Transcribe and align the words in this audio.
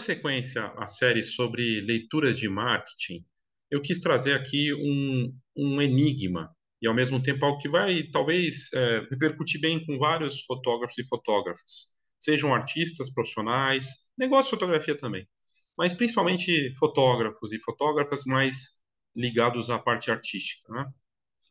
Dando 0.00 0.06
sequência 0.06 0.64
à 0.78 0.88
série 0.88 1.22
sobre 1.22 1.82
leituras 1.82 2.38
de 2.38 2.48
marketing, 2.48 3.22
eu 3.70 3.82
quis 3.82 4.00
trazer 4.00 4.32
aqui 4.32 4.72
um, 4.72 5.38
um 5.54 5.82
enigma 5.82 6.50
e, 6.80 6.88
ao 6.88 6.94
mesmo 6.94 7.22
tempo, 7.22 7.44
algo 7.44 7.58
que 7.58 7.68
vai, 7.68 8.04
talvez, 8.04 8.72
é, 8.72 9.00
repercutir 9.10 9.60
bem 9.60 9.84
com 9.84 9.98
vários 9.98 10.42
fotógrafos 10.46 10.96
e 10.96 11.06
fotógrafas, 11.06 11.94
sejam 12.18 12.54
artistas 12.54 13.12
profissionais, 13.12 14.10
negócio 14.16 14.50
de 14.50 14.58
fotografia 14.58 14.96
também, 14.96 15.28
mas 15.76 15.92
principalmente 15.92 16.74
fotógrafos 16.78 17.52
e 17.52 17.58
fotógrafas 17.58 18.24
mais 18.24 18.80
ligados 19.14 19.68
à 19.68 19.78
parte 19.78 20.10
artística. 20.10 20.72
Né? 20.72 20.86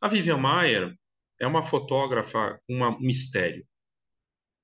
A 0.01 0.07
Vivian 0.07 0.37
Maier 0.37 0.91
é 1.39 1.45
uma 1.45 1.61
fotógrafa 1.61 2.59
com 2.65 2.81
um 2.81 2.99
mistério. 2.99 3.63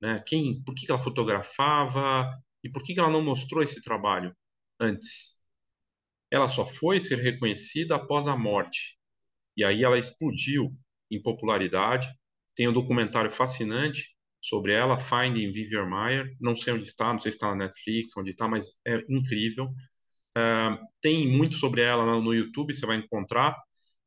Né? 0.02 0.24
Quem, 0.26 0.64
por 0.64 0.74
que 0.74 0.90
ela 0.90 1.00
fotografava 1.00 2.34
e 2.66 2.70
por 2.70 2.82
que 2.82 3.00
ela 3.00 3.12
não 3.12 3.22
mostrou 3.22 3.62
esse 3.62 3.80
trabalho 3.84 4.36
antes? 4.80 5.36
Ela 6.32 6.48
só 6.48 6.66
foi 6.66 7.00
ser 7.00 7.20
reconhecida 7.20 7.96
após 7.96 8.28
a 8.28 8.36
morte. 8.36 8.98
E 9.56 9.64
aí 9.64 9.84
ela 9.84 10.00
explodiu 10.00 10.76
em 11.12 11.22
popularidade. 11.22 12.08
Tem 12.56 12.68
um 12.68 12.74
documentário 12.74 13.30
fascinante 13.30 14.16
sobre 14.42 14.74
ela, 14.74 14.98
Finding 14.98 15.52
Vivian 15.52 15.86
Maier. 15.86 16.36
Não 16.42 16.56
sei 16.56 16.74
onde 16.74 16.86
está, 16.86 17.14
não 17.14 17.20
sei 17.20 17.32
se 17.32 17.38
está 17.38 17.50
na 17.50 17.56
Netflix, 17.56 18.18
onde 18.18 18.32
está, 18.32 18.48
mas 18.48 18.78
é 18.84 18.98
incrível. 19.10 19.66
Uh, 20.36 20.76
tem 21.02 21.28
muito 21.28 21.56
sobre 21.56 21.82
ela 21.82 22.20
no 22.20 22.34
YouTube, 22.34 22.74
você 22.74 22.86
vai 22.86 22.98
encontrar, 22.98 23.56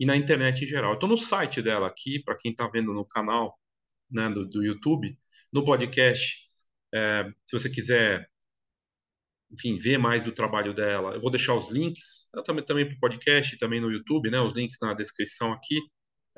e 0.01 0.05
na 0.05 0.17
internet 0.17 0.65
em 0.65 0.67
geral. 0.67 0.95
Estou 0.95 1.09
no 1.09 1.17
site 1.17 1.62
dela 1.62 1.87
aqui, 1.87 2.20
para 2.25 2.37
quem 2.37 2.50
está 2.50 2.69
vendo 2.69 2.93
no 2.93 3.06
canal 3.06 3.56
né, 4.11 4.28
do, 4.28 4.48
do, 4.48 4.65
YouTube, 4.65 5.17
no 5.53 5.62
podcast. 5.65 6.48
É, 6.93 7.25
se 7.47 7.59
você 7.59 7.70
quiser 7.70 8.28
enfim, 9.50 9.78
ver 9.78 9.98
mais 9.98 10.24
do 10.24 10.32
trabalho 10.32 10.74
dela. 10.74 11.14
Eu 11.14 11.20
vou 11.20 11.30
deixar 11.30 11.54
os 11.54 11.70
links 11.70 12.28
também, 12.44 12.64
também 12.64 12.86
para 12.86 12.96
o 12.96 13.00
podcast, 13.00 13.56
também 13.58 13.80
no 13.80 13.91
YouTube, 13.91 14.30
né, 14.30 14.41
os 14.41 14.52
links 14.52 14.78
na 14.80 14.92
descrição 14.92 15.52
aqui 15.52 15.78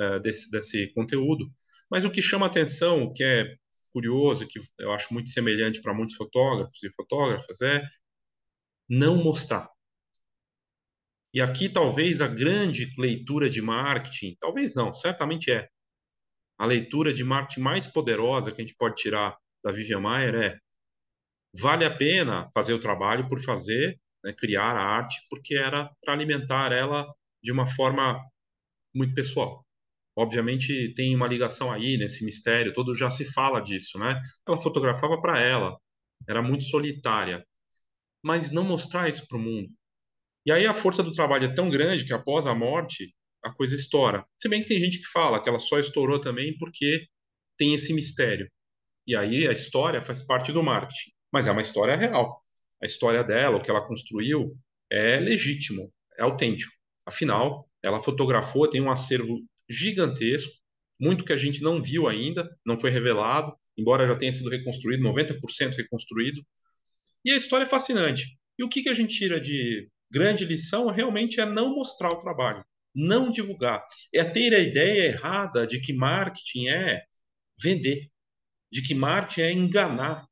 uh, 0.01 0.21
desse, 0.21 0.51
desse 0.51 0.93
conteúdo. 0.95 1.51
Mas 1.91 2.05
o 2.05 2.11
que 2.11 2.23
chama 2.23 2.47
atenção, 2.47 3.03
o 3.03 3.13
que 3.13 3.25
é 3.25 3.47
curioso, 3.93 4.47
que 4.47 4.61
eu 4.79 4.93
acho 4.93 5.13
muito 5.13 5.31
semelhante 5.31 5.83
para 5.83 5.95
muitos 5.95 6.15
fotógrafos 6.15 6.83
e 6.83 6.93
fotógrafas, 6.93 7.61
é 7.61 7.83
não 8.89 9.17
mostrar. 9.23 9.69
E 11.33 11.41
aqui 11.41 11.69
talvez 11.69 12.21
a 12.21 12.29
grande 12.29 12.93
leitura 12.99 13.49
de 13.49 13.63
marketing, 13.63 14.37
talvez 14.39 14.75
não, 14.75 14.93
certamente 14.93 15.51
é. 15.51 15.69
A 16.59 16.67
leitura 16.67 17.13
de 17.13 17.25
marketing 17.25 17.61
mais 17.61 17.87
poderosa 17.87 18.53
que 18.53 18.61
a 18.61 18.65
gente 18.65 18.77
pode 18.77 18.97
tirar 18.97 19.37
da 19.63 19.73
Vivian 19.73 20.01
Maier 20.01 20.35
é 20.35 20.59
vale 21.53 21.85
a 21.85 21.95
pena 21.95 22.49
fazer 22.55 22.75
o 22.75 22.81
trabalho 22.81 23.27
por 23.29 23.41
fazer, 23.41 23.99
né, 24.25 24.33
criar 24.33 24.77
a 24.77 24.83
arte, 24.83 25.19
porque 25.29 25.55
era 25.55 25.91
para 26.03 26.15
alimentar 26.15 26.73
ela 26.73 27.07
de 27.43 27.53
uma 27.53 27.67
forma 27.67 28.21
muito 28.95 29.15
pessoal. 29.15 29.65
Obviamente 30.17 30.93
tem 30.95 31.15
uma 31.15 31.27
ligação 31.27 31.73
aí 31.73 31.97
nesse 31.97 32.25
mistério 32.25 32.75
todo, 32.75 32.95
já 32.95 33.11
se 33.11 33.25
fala 33.25 33.61
disso, 33.61 33.99
né? 33.99 34.21
Ela 34.47 34.57
fotografava 34.61 35.21
para 35.21 35.39
ela, 35.39 35.79
era 36.29 36.43
muito 36.43 36.65
solitária, 36.65 37.45
mas 38.23 38.51
não 38.51 38.65
mostrar 38.65 39.09
isso 39.09 39.27
para 39.27 39.39
o 39.39 39.41
mundo. 39.41 39.71
E 40.45 40.53
aí 40.53 40.67
a 40.67 40.75
força 40.75 41.03
do 41.03 41.15
trabalho 41.15 41.45
é 41.47 41.55
tão 41.55 41.71
grande 41.71 42.05
que 42.05 42.13
após 42.13 42.47
a 42.47 42.55
morte 42.55 43.15
a 43.43 43.53
coisa 43.55 43.75
estoura. 43.75 44.25
Se 44.37 44.49
bem 44.49 44.63
que 44.63 44.69
tem 44.69 44.81
gente 44.81 44.99
que 44.99 45.07
fala 45.07 45.43
que 45.43 45.49
ela 45.49 45.59
só 45.59 45.79
estourou 45.79 46.21
também 46.21 46.57
porque 46.59 47.07
tem 47.57 47.75
esse 47.75 47.95
mistério. 47.95 48.51
E 49.07 49.17
aí 49.17 49.47
a 49.47 49.53
história 49.53 50.03
faz 50.03 50.23
parte 50.23 50.53
do 50.53 50.63
marketing 50.63 51.11
mas 51.33 51.47
é 51.47 51.53
uma 51.53 51.63
história 51.63 51.97
real. 51.97 52.43
A 52.83 52.87
história 52.87 53.23
dela, 53.23 53.57
o 53.57 53.63
que 53.63 53.71
ela 53.71 53.87
construiu, 53.87 54.57
é 54.91 55.21
legítimo, 55.21 55.93
é 56.19 56.23
autêntico. 56.23 56.73
Afinal, 57.07 57.69
ela 57.83 58.01
fotografou, 58.01 58.69
tem 58.69 58.81
um 58.81 58.91
acervo 58.91 59.41
gigantesco, 59.69 60.53
muito 60.99 61.25
que 61.25 61.33
a 61.33 61.37
gente 61.37 61.63
não 61.63 61.83
viu 61.83 62.09
ainda, 62.09 62.49
não 62.65 62.77
foi 62.77 62.91
revelado, 62.91 63.55
embora 63.77 64.07
já 64.07 64.15
tenha 64.15 64.33
sido 64.33 64.51
reconstruído, 64.51 65.03
90% 65.03 65.77
reconstruído. 65.77 66.45
E 67.25 67.31
a 67.33 67.37
história 67.37 67.65
é 67.65 67.69
fascinante. 67.69 68.39
E 68.59 68.65
o 68.65 68.69
que, 68.69 68.89
a 68.89 68.95
gente 68.95 69.17
tira 69.17 69.41
de 69.41 69.89
grande 70.11 70.45
lição 70.45 70.91
realmente 70.91 71.41
é 71.41 71.47
não 71.47 71.75
mostrar 71.75 72.11
o 72.11 72.19
trabalho, 72.19 72.65
não 72.95 73.31
divulgar. 73.31 73.83
É 74.13 74.23
ter 74.25 74.55
a 74.55 74.59
ideia 74.59 75.07
errada 75.07 75.67
de 75.67 75.81
que 75.81 75.95
marketing 75.95 76.69
é 76.69 77.03
vender, 77.63 78.11
de 78.71 78.83
que 78.83 78.95
marketing 78.95 79.41
é 79.41 79.53
enganar, 79.53 80.27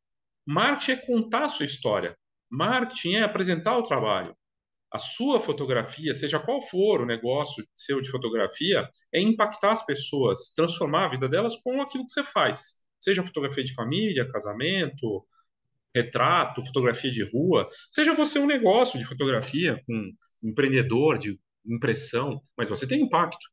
Marketing 0.50 0.92
é 0.92 0.96
contar 0.96 1.44
a 1.44 1.48
sua 1.48 1.66
história. 1.66 2.16
Marketing 2.50 3.16
é 3.16 3.22
apresentar 3.22 3.76
o 3.76 3.82
trabalho. 3.82 4.34
A 4.90 4.96
sua 4.96 5.38
fotografia, 5.38 6.14
seja 6.14 6.40
qual 6.40 6.62
for 6.62 7.02
o 7.02 7.06
negócio 7.06 7.62
seu 7.74 8.00
de 8.00 8.10
fotografia, 8.10 8.88
é 9.12 9.20
impactar 9.20 9.72
as 9.72 9.84
pessoas, 9.84 10.54
transformar 10.56 11.04
a 11.04 11.08
vida 11.08 11.28
delas 11.28 11.58
com 11.58 11.82
aquilo 11.82 12.06
que 12.06 12.12
você 12.12 12.22
faz. 12.22 12.82
Seja 12.98 13.22
fotografia 13.22 13.62
de 13.62 13.74
família, 13.74 14.26
casamento, 14.32 15.22
retrato, 15.94 16.64
fotografia 16.64 17.10
de 17.10 17.30
rua, 17.30 17.68
seja 17.90 18.14
você 18.14 18.38
um 18.38 18.46
negócio 18.46 18.98
de 18.98 19.04
fotografia, 19.04 19.84
um 19.86 20.10
empreendedor 20.42 21.18
de 21.18 21.38
impressão, 21.66 22.42
mas 22.56 22.70
você 22.70 22.86
tem 22.86 23.02
impacto. 23.02 23.46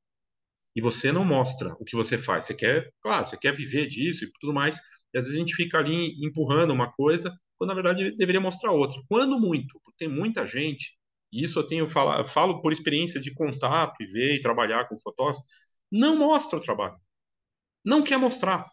E 0.74 0.80
você 0.82 1.12
não 1.12 1.26
mostra 1.26 1.76
o 1.78 1.84
que 1.84 1.96
você 1.96 2.18
faz. 2.18 2.46
Você 2.46 2.54
quer, 2.54 2.90
claro, 3.02 3.26
você 3.26 3.36
quer 3.38 3.54
viver 3.54 3.88
disso 3.88 4.24
e 4.24 4.32
tudo 4.40 4.54
mais, 4.54 4.80
e 5.16 5.18
às 5.18 5.24
vezes 5.24 5.38
a 5.38 5.40
gente 5.40 5.56
fica 5.56 5.78
ali 5.78 6.14
empurrando 6.22 6.74
uma 6.74 6.92
coisa, 6.92 7.34
quando 7.58 7.70
na 7.70 7.74
verdade 7.74 8.12
deveria 8.18 8.42
mostrar 8.42 8.74
outra. 8.74 9.02
Quando 9.08 9.40
muito, 9.40 9.80
porque 9.81 10.06
tem 10.06 10.09
muita 10.09 10.46
gente, 10.46 10.98
e 11.31 11.42
isso 11.42 11.58
eu 11.58 11.66
tenho 11.66 11.88
falo, 11.88 12.22
falo 12.26 12.62
por 12.62 12.74
experiência 12.74 13.22
de 13.22 13.34
contato 13.34 13.96
e 14.02 14.06
ver 14.06 14.36
e 14.36 14.42
trabalhar 14.42 14.90
com 14.90 14.98
fotógrafos, 14.98 15.42
não 15.90 16.18
mostra 16.18 16.59
o 16.59 16.62
trabalho. 16.62 16.98
Não 17.84 18.03
quer 18.03 18.18
mostrar. 18.18 18.70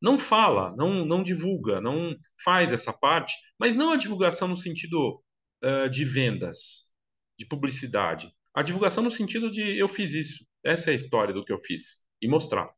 Não 0.00 0.18
fala, 0.18 0.74
não, 0.76 1.04
não 1.04 1.22
divulga, 1.22 1.78
não 1.78 2.16
faz 2.42 2.72
essa 2.72 2.92
parte, 2.98 3.34
mas 3.58 3.76
não 3.76 3.90
a 3.90 3.96
divulgação 3.96 4.48
no 4.48 4.56
sentido 4.56 5.22
uh, 5.62 5.90
de 5.90 6.06
vendas, 6.06 6.90
de 7.38 7.46
publicidade. 7.46 8.32
A 8.54 8.62
divulgação 8.62 9.04
no 9.04 9.10
sentido 9.10 9.50
de 9.50 9.78
eu 9.78 9.88
fiz 9.88 10.14
isso, 10.14 10.46
essa 10.64 10.90
é 10.90 10.94
a 10.94 10.96
história 10.96 11.34
do 11.34 11.44
que 11.44 11.52
eu 11.52 11.58
fiz, 11.58 12.02
e 12.20 12.26
mostrar. 12.26 12.70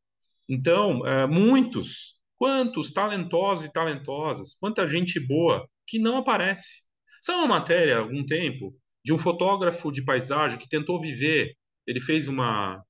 Então, 0.48 1.00
uh, 1.02 1.28
muitos 1.28 2.14
Quantos 2.44 2.90
talentosos 2.90 3.64
e 3.64 3.72
talentosas, 3.72 4.54
quanta 4.54 4.86
gente 4.86 5.18
boa 5.18 5.66
que 5.86 5.98
não 5.98 6.18
aparece. 6.18 6.82
São 7.18 7.38
uma 7.38 7.48
matéria, 7.48 7.96
há 7.96 8.00
algum 8.00 8.22
tempo, 8.22 8.78
de 9.02 9.14
um 9.14 9.16
fotógrafo 9.16 9.90
de 9.90 10.04
paisagem 10.04 10.58
que 10.58 10.68
tentou 10.68 11.00
viver. 11.00 11.56
Ele 11.86 12.02
fez 12.02 12.28
uma. 12.28 12.84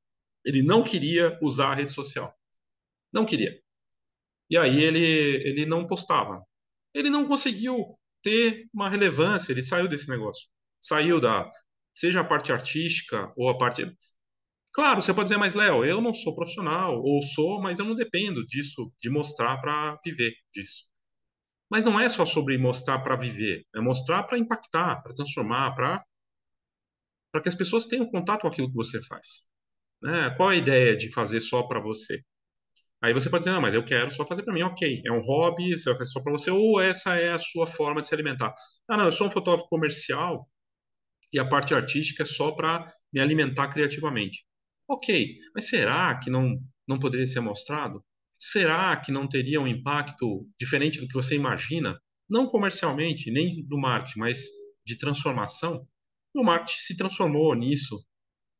Ele 0.44 0.60
não 0.60 0.82
queria 0.82 1.38
usar 1.40 1.70
a 1.70 1.74
rede 1.76 1.92
social. 1.92 2.34
Não 3.12 3.24
queria. 3.24 3.56
E 4.50 4.58
aí 4.58 4.82
ele, 4.82 4.98
ele 5.48 5.64
não 5.64 5.86
postava. 5.86 6.44
Ele 6.92 7.08
não 7.08 7.24
conseguiu 7.24 7.96
ter 8.22 8.66
uma 8.74 8.88
relevância, 8.88 9.52
ele 9.52 9.62
saiu 9.62 9.86
desse 9.86 10.10
negócio. 10.10 10.48
Saiu 10.80 11.20
da. 11.20 11.48
Seja 11.94 12.22
a 12.22 12.24
parte 12.24 12.50
artística 12.50 13.32
ou 13.36 13.48
a 13.48 13.56
parte. 13.56 13.86
Claro, 14.74 15.00
você 15.00 15.14
pode 15.14 15.26
dizer, 15.28 15.38
mas 15.38 15.54
Léo, 15.54 15.84
eu 15.84 16.00
não 16.00 16.12
sou 16.12 16.34
profissional, 16.34 17.00
ou 17.00 17.22
sou, 17.22 17.62
mas 17.62 17.78
eu 17.78 17.84
não 17.84 17.94
dependo 17.94 18.44
disso, 18.44 18.92
de 19.00 19.08
mostrar 19.08 19.56
para 19.58 19.98
viver 20.04 20.34
disso. 20.52 20.84
Mas 21.70 21.84
não 21.84 22.00
é 22.00 22.08
só 22.08 22.26
sobre 22.26 22.58
mostrar 22.58 23.00
para 23.00 23.16
viver, 23.16 23.64
é 23.74 23.80
mostrar 23.80 24.24
para 24.24 24.38
impactar, 24.38 25.02
para 25.02 25.14
transformar, 25.14 25.74
para 25.74 26.04
para 27.32 27.42
que 27.42 27.48
as 27.48 27.54
pessoas 27.54 27.86
tenham 27.86 28.08
contato 28.10 28.42
com 28.42 28.48
aquilo 28.48 28.68
que 28.68 28.74
você 28.74 29.02
faz. 29.02 29.42
Né? 30.02 30.30
Qual 30.36 30.50
a 30.50 30.56
ideia 30.56 30.96
de 30.96 31.12
fazer 31.12 31.40
só 31.40 31.64
para 31.64 31.80
você? 31.80 32.22
Aí 33.02 33.14
você 33.14 33.30
pode 33.30 33.44
dizer, 33.44 33.54
não, 33.54 33.62
mas 33.62 33.74
eu 33.74 33.84
quero 33.84 34.10
só 34.10 34.26
fazer 34.26 34.44
para 34.44 34.54
mim, 34.54 34.62
ok. 34.62 35.02
É 35.06 35.12
um 35.12 35.20
hobby, 35.20 35.72
você 35.78 35.90
vai 35.90 35.98
fazer 35.98 36.10
só 36.12 36.22
para 36.22 36.32
você, 36.32 36.50
ou 36.50 36.80
essa 36.80 37.16
é 37.16 37.32
a 37.32 37.38
sua 37.38 37.66
forma 37.66 38.00
de 38.00 38.08
se 38.08 38.14
alimentar. 38.14 38.54
Ah, 38.88 38.96
não, 38.96 39.06
eu 39.06 39.12
sou 39.12 39.28
um 39.28 39.30
fotógrafo 39.30 39.68
comercial 39.68 40.48
e 41.32 41.38
a 41.40 41.48
parte 41.48 41.74
artística 41.74 42.22
é 42.24 42.26
só 42.26 42.52
para 42.52 42.92
me 43.12 43.20
alimentar 43.20 43.68
criativamente. 43.68 44.44
Ok, 44.86 45.38
mas 45.54 45.68
será 45.68 46.18
que 46.18 46.28
não, 46.30 46.58
não 46.86 46.98
poderia 46.98 47.26
ser 47.26 47.40
mostrado? 47.40 48.04
Será 48.38 48.94
que 48.96 49.10
não 49.10 49.26
teria 49.26 49.60
um 49.60 49.66
impacto 49.66 50.46
diferente 50.60 51.00
do 51.00 51.08
que 51.08 51.14
você 51.14 51.34
imagina? 51.34 51.98
Não 52.28 52.46
comercialmente, 52.46 53.30
nem 53.30 53.64
do 53.66 53.78
marketing, 53.78 54.18
mas 54.18 54.44
de 54.84 54.98
transformação? 54.98 55.88
O 56.34 56.44
marketing 56.44 56.80
se 56.80 56.96
transformou 56.96 57.54
nisso 57.54 58.04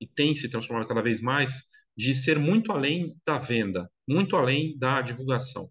e 0.00 0.06
tem 0.06 0.34
se 0.34 0.48
transformado 0.48 0.88
cada 0.88 1.02
vez 1.02 1.20
mais 1.20 1.64
de 1.96 2.14
ser 2.14 2.38
muito 2.38 2.72
além 2.72 3.14
da 3.26 3.38
venda, 3.38 3.90
muito 4.08 4.36
além 4.36 4.78
da 4.78 5.02
divulgação. 5.02 5.68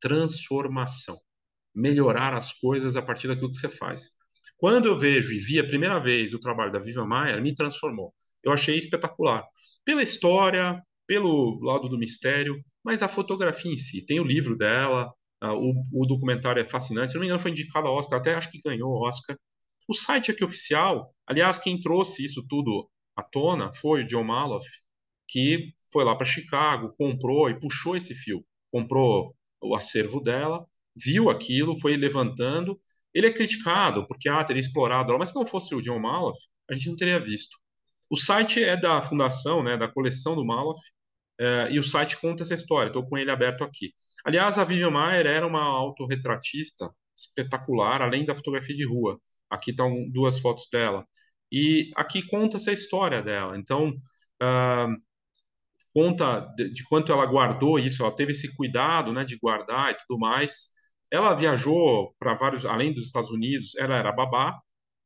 Transformação. 0.00 1.16
Melhorar 1.74 2.34
as 2.34 2.52
coisas 2.52 2.96
a 2.96 3.02
partir 3.02 3.28
daquilo 3.28 3.50
que 3.50 3.56
você 3.56 3.68
faz. 3.68 4.10
Quando 4.56 4.86
eu 4.86 4.98
vejo 4.98 5.32
e 5.32 5.38
vi 5.38 5.60
a 5.60 5.66
primeira 5.66 6.00
vez 6.00 6.34
o 6.34 6.40
trabalho 6.40 6.72
da 6.72 6.78
Viva 6.78 7.06
Maier, 7.06 7.40
me 7.40 7.54
transformou. 7.54 8.12
Eu 8.42 8.52
achei 8.52 8.76
espetacular 8.76 9.44
pela 9.84 10.02
história, 10.02 10.82
pelo 11.06 11.60
lado 11.62 11.88
do 11.88 11.98
mistério, 11.98 12.62
mas 12.84 13.02
a 13.02 13.08
fotografia 13.08 13.72
em 13.72 13.78
si. 13.78 14.04
Tem 14.04 14.20
o 14.20 14.24
livro 14.24 14.56
dela, 14.56 15.12
o, 15.42 16.02
o, 16.02 16.06
documentário 16.06 16.60
é 16.60 16.64
fascinante. 16.64 17.12
Se 17.12 17.14
não 17.14 17.20
me 17.20 17.26
engano, 17.26 17.42
foi 17.42 17.50
indicado 17.50 17.88
ao 17.88 17.96
Oscar, 17.96 18.18
até 18.18 18.34
acho 18.34 18.50
que 18.50 18.60
ganhou 18.60 18.90
o 18.90 19.06
Oscar. 19.06 19.36
O 19.88 19.94
site 19.94 20.30
aqui 20.30 20.44
oficial, 20.44 21.12
aliás, 21.26 21.58
quem 21.58 21.80
trouxe 21.80 22.24
isso 22.24 22.44
tudo 22.48 22.88
à 23.16 23.22
tona 23.22 23.72
foi 23.72 24.02
o 24.02 24.06
John 24.06 24.24
Maloff, 24.24 24.66
que 25.28 25.74
foi 25.90 26.04
lá 26.04 26.14
para 26.14 26.26
Chicago, 26.26 26.94
comprou 26.96 27.50
e 27.50 27.58
puxou 27.58 27.96
esse 27.96 28.14
fio. 28.14 28.44
Comprou 28.70 29.34
o 29.60 29.74
acervo 29.74 30.20
dela, 30.20 30.64
viu 30.96 31.28
aquilo, 31.30 31.78
foi 31.78 31.96
levantando. 31.96 32.80
Ele 33.12 33.26
é 33.26 33.32
criticado 33.32 34.06
porque 34.06 34.28
ah, 34.28 34.42
teria 34.44 34.60
explorado, 34.60 35.16
mas 35.18 35.30
se 35.30 35.34
não 35.34 35.44
fosse 35.44 35.74
o 35.74 35.82
John 35.82 35.98
Maloff, 35.98 36.38
a 36.70 36.74
gente 36.74 36.88
não 36.88 36.96
teria 36.96 37.20
visto. 37.20 37.58
O 38.12 38.16
site 38.16 38.62
é 38.62 38.76
da 38.76 39.00
fundação, 39.00 39.62
né, 39.62 39.74
da 39.74 39.88
coleção 39.88 40.36
do 40.36 40.44
Maloff, 40.44 40.78
é, 41.40 41.72
e 41.72 41.78
o 41.78 41.82
site 41.82 42.20
conta 42.20 42.42
essa 42.42 42.52
história. 42.52 42.88
Estou 42.88 43.08
com 43.08 43.16
ele 43.16 43.30
aberto 43.30 43.64
aqui. 43.64 43.94
Aliás, 44.22 44.58
a 44.58 44.64
Vivian 44.64 44.90
Maier 44.90 45.26
era 45.26 45.46
uma 45.46 45.62
autorretratista 45.62 46.94
espetacular, 47.16 48.02
além 48.02 48.22
da 48.26 48.34
fotografia 48.34 48.76
de 48.76 48.86
rua. 48.86 49.18
Aqui 49.48 49.70
estão 49.70 50.10
duas 50.10 50.38
fotos 50.40 50.68
dela. 50.70 51.06
E 51.50 51.90
aqui 51.96 52.22
conta 52.28 52.58
essa 52.58 52.70
história 52.70 53.22
dela. 53.22 53.56
Então, 53.56 53.88
uh, 53.88 54.96
conta 55.94 56.40
de, 56.54 56.70
de, 56.70 56.84
quanto 56.84 57.12
ela 57.12 57.24
guardou 57.24 57.78
isso, 57.78 58.02
ela 58.02 58.14
teve 58.14 58.32
esse 58.32 58.54
cuidado 58.54 59.10
né, 59.10 59.24
de 59.24 59.38
guardar 59.38 59.92
e 59.92 59.96
tudo 60.06 60.18
mais. 60.20 60.68
Ela 61.10 61.34
viajou 61.34 62.14
para 62.18 62.34
vários, 62.34 62.66
além 62.66 62.92
dos 62.92 63.06
Estados 63.06 63.30
Unidos, 63.30 63.74
ela 63.76 63.96
era 63.96 64.12
babá, 64.12 64.60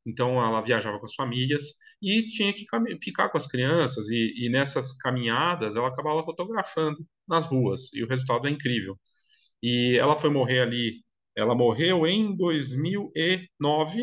então 0.06 0.41
ela 0.43 0.61
viajava 0.61 0.99
com 0.99 1.05
as 1.05 1.14
famílias 1.14 1.75
e 2.00 2.25
tinha 2.26 2.53
que 2.53 2.64
ficar 3.03 3.29
com 3.29 3.37
as 3.37 3.47
crianças 3.47 4.08
e, 4.08 4.47
e, 4.47 4.49
nessas 4.49 4.94
caminhadas 4.94 5.75
ela 5.75 5.88
acabava 5.88 6.23
fotografando 6.23 6.99
nas 7.29 7.47
ruas 7.47 7.93
e 7.93 8.05
o 8.05 8.08
resultado 8.08 8.47
é 8.47 8.50
incrível. 8.50 8.99
E 9.62 9.99
ela 9.99 10.17
foi 10.17 10.31
morrer 10.31 10.61
ali, 10.61 11.03
ela 11.37 11.55
morreu 11.55 12.06
em 12.06 12.37
2009, 12.37 14.03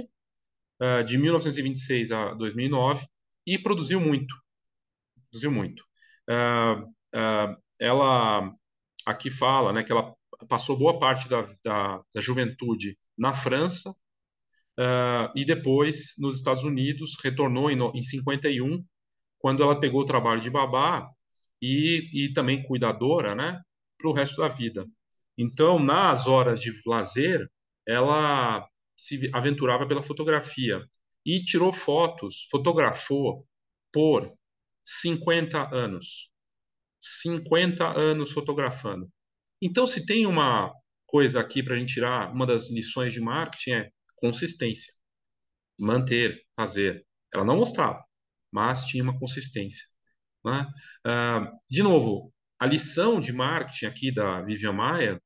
uh, 0.81 1.03
de 1.05 1.17
1926 1.17 2.11
a 2.11 2.33
2009 2.33 3.05
e 3.47 3.57
produziu 3.57 3.99
muito, 4.01 4.35
produziu 5.29 5.51
muito. 5.51 5.83
Uh, 6.29 6.83
uh, 7.15 7.57
ela 7.79 8.53
aqui 9.05 9.29
fala, 9.29 9.71
né, 9.73 9.83
que 9.83 9.91
ela 9.91 10.13
passou 10.49 10.77
boa 10.77 10.99
parte 10.99 11.29
da, 11.29 11.41
da, 11.63 12.01
da 12.13 12.21
juventude 12.21 12.97
na 13.17 13.33
França 13.33 13.93
Uh, 14.79 15.29
e 15.35 15.45
depois, 15.45 16.15
nos 16.17 16.37
Estados 16.37 16.63
Unidos, 16.63 17.15
retornou 17.23 17.69
em, 17.69 17.77
em 17.93 18.01
51, 18.01 18.83
quando 19.37 19.61
ela 19.61 19.79
pegou 19.79 20.01
o 20.01 20.05
trabalho 20.05 20.41
de 20.41 20.49
babá 20.49 21.07
e, 21.61 22.09
e 22.13 22.33
também 22.33 22.63
cuidadora, 22.63 23.35
né, 23.35 23.61
para 23.97 24.09
o 24.09 24.13
resto 24.13 24.41
da 24.41 24.47
vida. 24.47 24.87
Então, 25.37 25.79
nas 25.79 26.27
horas 26.27 26.59
de 26.61 26.71
lazer, 26.85 27.49
ela 27.87 28.67
se 28.95 29.29
aventurava 29.33 29.87
pela 29.87 30.01
fotografia 30.01 30.81
e 31.25 31.41
tirou 31.41 31.71
fotos, 31.73 32.47
fotografou 32.49 33.45
por 33.91 34.33
50 34.83 35.75
anos. 35.75 36.29
50 36.99 37.85
anos 37.97 38.31
fotografando. 38.31 39.09
Então, 39.61 39.85
se 39.85 40.05
tem 40.05 40.25
uma 40.25 40.73
coisa 41.05 41.39
aqui 41.41 41.61
para 41.61 41.75
a 41.75 41.77
gente 41.77 41.93
tirar, 41.93 42.33
uma 42.33 42.45
das 42.45 42.69
lições 42.71 43.13
de 43.13 43.21
marketing 43.21 43.71
é 43.71 43.89
consistência. 44.23 44.93
Manter, 45.77 46.41
fazer. 46.55 47.05
Ela 47.33 47.43
não 47.43 47.57
mostrava, 47.57 48.01
mas 48.49 48.85
tinha 48.85 49.03
uma 49.03 49.19
consistência. 49.19 49.85
Né? 50.45 50.65
Uh, 51.05 51.59
de 51.69 51.83
novo, 51.83 52.33
a 52.57 52.65
lição 52.65 53.19
de 53.19 53.33
marketing 53.33 53.85
aqui 53.87 54.13
da 54.13 54.41
Vivian 54.41 54.71
Maia 54.71 55.21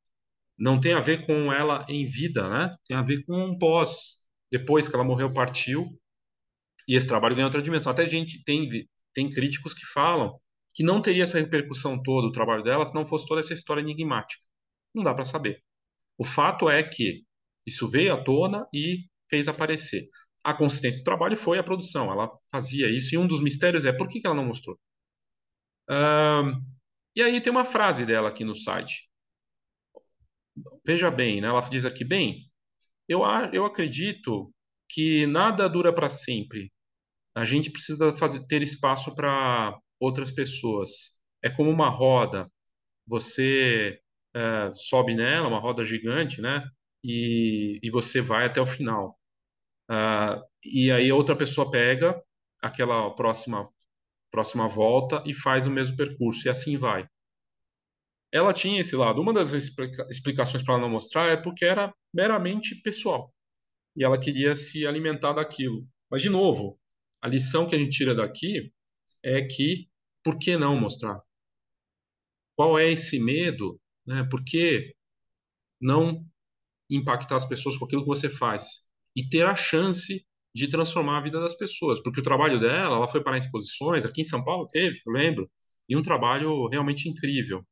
não 0.57 0.79
tem 0.79 0.94
a 0.94 0.99
ver 0.99 1.27
com 1.27 1.53
ela 1.53 1.85
em 1.88 2.07
vida, 2.07 2.49
né? 2.49 2.75
tem 2.88 2.97
a 2.97 3.03
ver 3.03 3.23
com 3.25 3.35
um 3.35 3.57
pós. 3.59 4.25
Depois 4.51 4.89
que 4.89 4.95
ela 4.95 5.03
morreu, 5.03 5.31
partiu, 5.31 5.85
e 6.88 6.95
esse 6.95 7.05
trabalho 7.05 7.35
ganha 7.35 7.45
outra 7.45 7.61
dimensão. 7.61 7.91
Até 7.91 8.07
gente 8.07 8.44
tem, 8.44 8.67
tem 9.13 9.29
críticos 9.29 9.73
que 9.73 9.85
falam 9.85 10.39
que 10.73 10.83
não 10.83 11.01
teria 11.01 11.23
essa 11.23 11.39
repercussão 11.39 12.01
toda 12.01 12.27
o 12.27 12.31
trabalho 12.31 12.63
dela 12.63 12.85
se 12.85 12.95
não 12.95 13.05
fosse 13.05 13.27
toda 13.27 13.41
essa 13.41 13.53
história 13.53 13.81
enigmática. 13.81 14.41
Não 14.95 15.03
dá 15.03 15.13
para 15.13 15.25
saber. 15.25 15.61
O 16.17 16.23
fato 16.23 16.69
é 16.69 16.81
que 16.81 17.26
isso 17.68 17.88
veio 17.90 18.14
à 18.14 18.24
tona 18.24 18.66
e 18.74 19.06
fez 19.30 19.50
aparecer. 19.50 20.08
A 20.44 20.54
consistência 20.54 21.02
do 21.02 21.04
trabalho 21.04 21.36
foi 21.36 21.60
a 21.60 21.64
produção, 21.64 22.10
ela 22.10 22.30
fazia 22.50 22.90
isso, 22.90 23.14
e 23.14 23.18
um 23.18 23.28
dos 23.28 23.42
mistérios 23.42 23.86
é 23.86 23.92
por 23.92 24.08
que, 24.08 24.22
ela 24.25 24.34
não 24.36 24.46
mostrou? 24.46 24.80
E 27.16 27.22
aí 27.22 27.42
tem 27.42 27.52
uma 27.52 27.66
frase 27.66 28.06
dela 28.06 28.30
aqui 28.30 28.46
no 28.46 28.56
site. 28.56 29.10
Veja 30.86 31.12
bem, 31.12 31.42
né? 31.42 31.48
ela 31.48 31.62
diz 31.62 31.86
aqui, 31.86 32.06
bem, 32.06 32.50
eu, 33.08 33.22
eu 33.52 33.66
acredito 33.66 34.54
que 34.90 35.28
nada 35.28 35.68
dura 35.68 35.94
para 35.94 36.10
sempre. 36.10 36.72
A 37.36 37.46
gente 37.46 37.69
precisa 37.72 38.14
fazer, 38.14 38.46
ter 38.48 38.62
espaço 38.62 39.14
para 39.14 39.78
outras 40.00 40.31
pessoas. 40.31 41.19
É 41.44 41.50
como 41.50 41.69
uma 41.69 41.90
roda. 41.90 42.50
Você 43.06 44.00
é, 44.36 44.72
sobe 44.74 45.16
nela, 45.16 45.48
uma 45.48 45.60
roda 45.60 45.86
gigante, 45.86 46.42
né? 46.42 46.64
E, 47.07 47.80
e 47.81 47.89
você 47.89 48.19
vai 48.21 48.45
até 48.45 48.59
o 48.59 48.65
final. 48.65 49.18
Uh, 49.89 50.44
e 50.62 50.92
aí 50.92 51.09
outra 51.12 51.38
pessoa 51.38 51.71
pega 51.71 52.21
aquela 52.62 53.09
próxima 53.15 53.65
próxima 54.30 54.68
volta 54.68 55.24
e 55.25 55.33
faz 55.33 55.65
o 55.65 55.71
mesmo 55.71 55.95
percurso 55.95 56.45
e 56.45 56.50
assim 56.50 56.75
vai. 56.75 57.07
Ela 58.30 58.51
tinha 58.51 58.81
esse 58.81 58.94
lado. 58.94 59.21
Uma 59.21 59.31
das 59.31 59.54
explica 59.54 60.06
explicações 60.09 60.62
para 60.62 60.74
ela 60.74 60.83
não 60.83 60.89
mostrar 60.89 61.27
é 61.27 61.38
porque 61.38 61.63
era 61.63 61.95
meramente 62.13 62.75
pessoal 62.81 63.33
e 63.95 64.04
ela 64.04 64.19
queria 64.19 64.54
se 64.54 64.86
alimentar 64.86 65.31
daquilo. 65.31 65.88
Mas 66.12 66.21
de 66.21 66.30
novo, 66.30 66.77
a 67.21 67.27
lição 67.30 67.69
que 67.69 67.75
a 67.75 67.80
gente 67.80 67.98
tira 67.98 68.13
daqui 68.13 68.74
é 69.24 69.42
que 69.42 69.89
por 70.21 70.38
que 70.38 70.57
não 70.57 70.77
mostrar? 70.77 71.21
Qual 72.57 72.77
é 72.77 72.92
esse 72.92 73.18
medo? 73.18 73.80
Né? 74.06 74.27
Por 74.30 74.44
que 74.44 74.94
não 75.80 76.25
impactar 76.89 77.36
as 77.36 77.45
pessoas 77.45 77.78
com 77.78 77.86
aquilo 77.86 78.04
que 78.04 78.07
você 78.07 78.30
faz 78.30 78.88
e 79.16 79.28
ter 79.28 79.45
a 79.45 79.56
chance 79.56 80.25
de 80.54 80.68
transformar 80.68 81.19
a 81.19 81.22
vida 81.22 81.39
das 81.39 81.56
pessoas, 81.56 82.01
porque 82.01 82.19
o 82.19 82.24
trabalho 82.24 82.60
dela, 82.60 82.95
ela 82.95 83.07
foi 83.07 83.22
para 83.22 83.38
exposições, 83.38 84.06
aqui 84.06 84.22
em 84.22 84.25
São 84.25 84.44
Paulo 84.44 84.68
teve, 84.68 85.00
eu 85.06 85.13
lembro, 85.13 85.50
e 85.88 85.95
um 85.95 86.01
trabalho 86.01 86.68
realmente 86.68 87.07
incrível. 87.07 87.64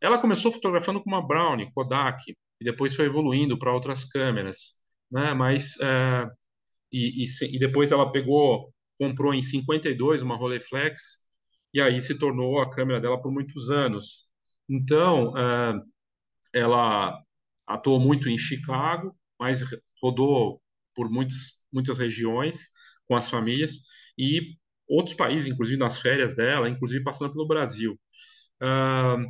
Ela 0.00 0.18
começou 0.18 0.50
fotografando 0.50 1.02
com 1.02 1.10
uma 1.10 1.26
Brownie, 1.26 1.70
Kodak, 1.72 2.34
e 2.60 2.64
depois 2.64 2.94
foi 2.94 3.06
evoluindo 3.06 3.58
para 3.58 3.72
outras 3.72 4.04
câmeras, 4.04 4.80
né? 5.10 5.34
Mas 5.34 5.78
é, 5.80 6.26
e, 6.92 7.24
e, 7.24 7.56
e, 7.56 7.58
depois 7.58 7.92
ela 7.92 8.10
pegou, 8.10 8.72
comprou 8.98 9.34
em 9.34 9.42
52 9.42 10.22
uma 10.22 10.36
Rolleiflex 10.36 11.28
e 11.72 11.80
aí 11.80 12.00
se 12.00 12.18
tornou 12.18 12.60
a 12.60 12.70
câmera 12.70 13.00
dela 13.00 13.20
por 13.20 13.32
muitos 13.32 13.70
anos. 13.70 14.26
Então, 14.68 15.36
é, 15.36 15.74
ela 16.54 17.22
atuou 17.70 18.00
muito 18.00 18.28
em 18.28 18.36
Chicago, 18.36 19.16
mas 19.38 19.62
rodou 20.02 20.60
por 20.94 21.08
muitos, 21.08 21.64
muitas 21.72 21.98
regiões 21.98 22.70
com 23.06 23.14
as 23.14 23.30
famílias 23.30 23.80
e 24.18 24.56
outros 24.88 25.14
países, 25.14 25.50
inclusive 25.50 25.78
nas 25.78 26.00
férias 26.00 26.34
dela, 26.34 26.68
inclusive 26.68 27.04
passando 27.04 27.32
pelo 27.32 27.46
Brasil. 27.46 27.98
Uh, 28.60 29.24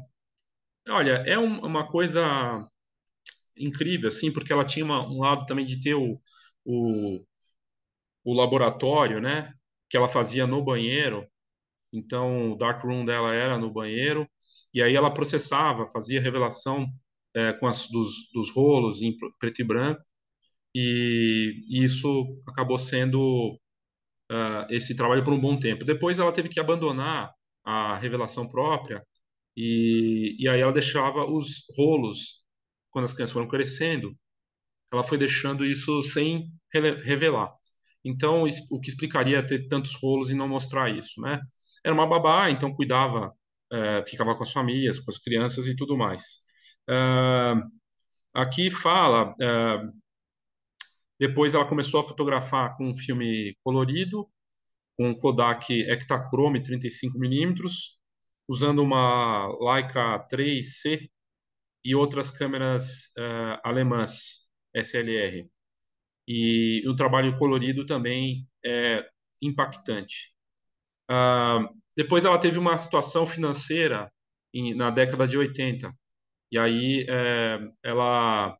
olha, 0.89 1.23
é 1.27 1.39
um, 1.39 1.61
uma 1.61 1.87
coisa 1.87 2.67
incrível, 3.57 4.09
assim, 4.09 4.33
porque 4.33 4.53
ela 4.53 4.65
tinha 4.65 4.85
uma, 4.85 5.07
um 5.07 5.21
lado 5.21 5.45
também 5.47 5.67
de 5.67 5.79
ter 5.79 5.95
o, 5.95 6.19
o, 6.65 7.23
o 8.25 8.35
laboratório, 8.35 9.21
né, 9.21 9.53
que 9.89 9.97
ela 9.97 10.09
fazia 10.09 10.47
no 10.47 10.65
banheiro. 10.65 11.29
Então, 11.93 12.53
o 12.53 12.57
dark 12.57 12.83
room 12.85 13.05
dela 13.05 13.35
era 13.35 13.59
no 13.59 13.71
banheiro, 13.71 14.29
e 14.73 14.83
aí 14.83 14.95
ela 14.95 15.13
processava, 15.13 15.89
fazia 15.89 16.23
revelação 16.23 16.87
é, 17.35 17.53
com 17.55 17.67
as 17.67 17.89
dos, 17.89 18.31
dos 18.33 18.51
rolos 18.51 19.03
em 19.03 19.17
preto 19.39 19.61
e 19.61 19.65
branco 19.65 20.03
e, 20.75 21.65
isso 21.69 22.41
acabou 22.47 22.79
sendo 22.79 23.59
uh, 24.31 24.67
esse 24.71 24.97
trabalho 24.97 25.25
por 25.25 25.33
um 25.33 25.41
bom 25.41 25.59
tempo. 25.59 25.85
Depois 25.85 26.19
ela 26.19 26.33
teve 26.33 26.49
que 26.49 26.61
abandonar 26.61 27.33
a 27.65 27.97
revelação 27.97 28.49
própria 28.49 29.05
e, 29.57 30.37
e 30.39 30.49
aí 30.49 30.61
ela 30.61 30.73
deixava 30.73 31.25
os 31.25 31.65
rolos 31.77 32.43
quando 32.91 33.05
as 33.05 33.13
crianças 33.13 33.33
foram 33.33 33.49
crescendo, 33.49 34.17
ela 34.93 35.05
foi 35.05 35.19
deixando 35.19 35.65
isso 35.65 36.03
sem 36.03 36.51
revelar. 36.73 37.53
Então, 38.05 38.45
o 38.71 38.81
que 38.81 38.91
explicaria 38.91 39.47
ter 39.47 39.69
tantos 39.69 39.95
rolos 40.03 40.31
e 40.31 40.35
não 40.35 40.49
mostrar 40.49 40.91
isso, 40.91 41.21
né? 41.21 41.41
Era 41.85 41.95
uma 41.95 42.07
babá, 42.09 42.51
então 42.51 42.75
cuidava, 42.75 43.33
é, 43.73 44.05
ficava 44.07 44.35
com 44.35 44.43
as 44.43 44.53
famílias, 44.53 44.99
com 44.99 45.11
as 45.11 45.19
crianças 45.19 45.67
e 45.67 45.77
tudo 45.77 45.97
mais. 45.97 46.50
Uh, 46.89 47.71
aqui 48.35 48.71
fala, 48.71 49.33
uh, 49.33 50.01
depois 51.19 51.55
ela 51.55 51.69
começou 51.69 52.01
a 52.01 52.05
fotografar 52.05 52.77
com 52.77 52.89
um 52.89 52.95
filme 52.95 53.57
colorido, 53.63 54.29
com 54.97 55.15
Kodak 55.15 55.83
Ektachrome 55.83 56.63
35mm, 56.63 57.67
usando 58.49 58.83
uma 58.83 59.47
Leica 59.61 60.27
3C 60.33 61.09
e 61.85 61.95
outras 61.95 62.31
câmeras 62.31 63.07
uh, 63.19 63.61
alemãs 63.65 64.49
SLR. 64.75 65.49
e 66.27 66.83
o 66.89 66.95
trabalho 66.95 67.37
colorido 67.39 67.85
também 67.85 68.49
é 68.65 69.07
impactante. 69.43 70.33
Uh, 71.11 71.69
depois 71.97 72.25
ela 72.25 72.39
teve 72.39 72.59
uma 72.59 72.77
situação 72.79 73.27
financeira 73.27 74.13
em, 74.55 74.75
na 74.75 74.91
década 74.91 75.27
de 75.27 75.37
80, 75.37 75.93
e 76.51 76.59
aí 76.59 77.07
é, 77.09 77.59
ela 77.83 78.59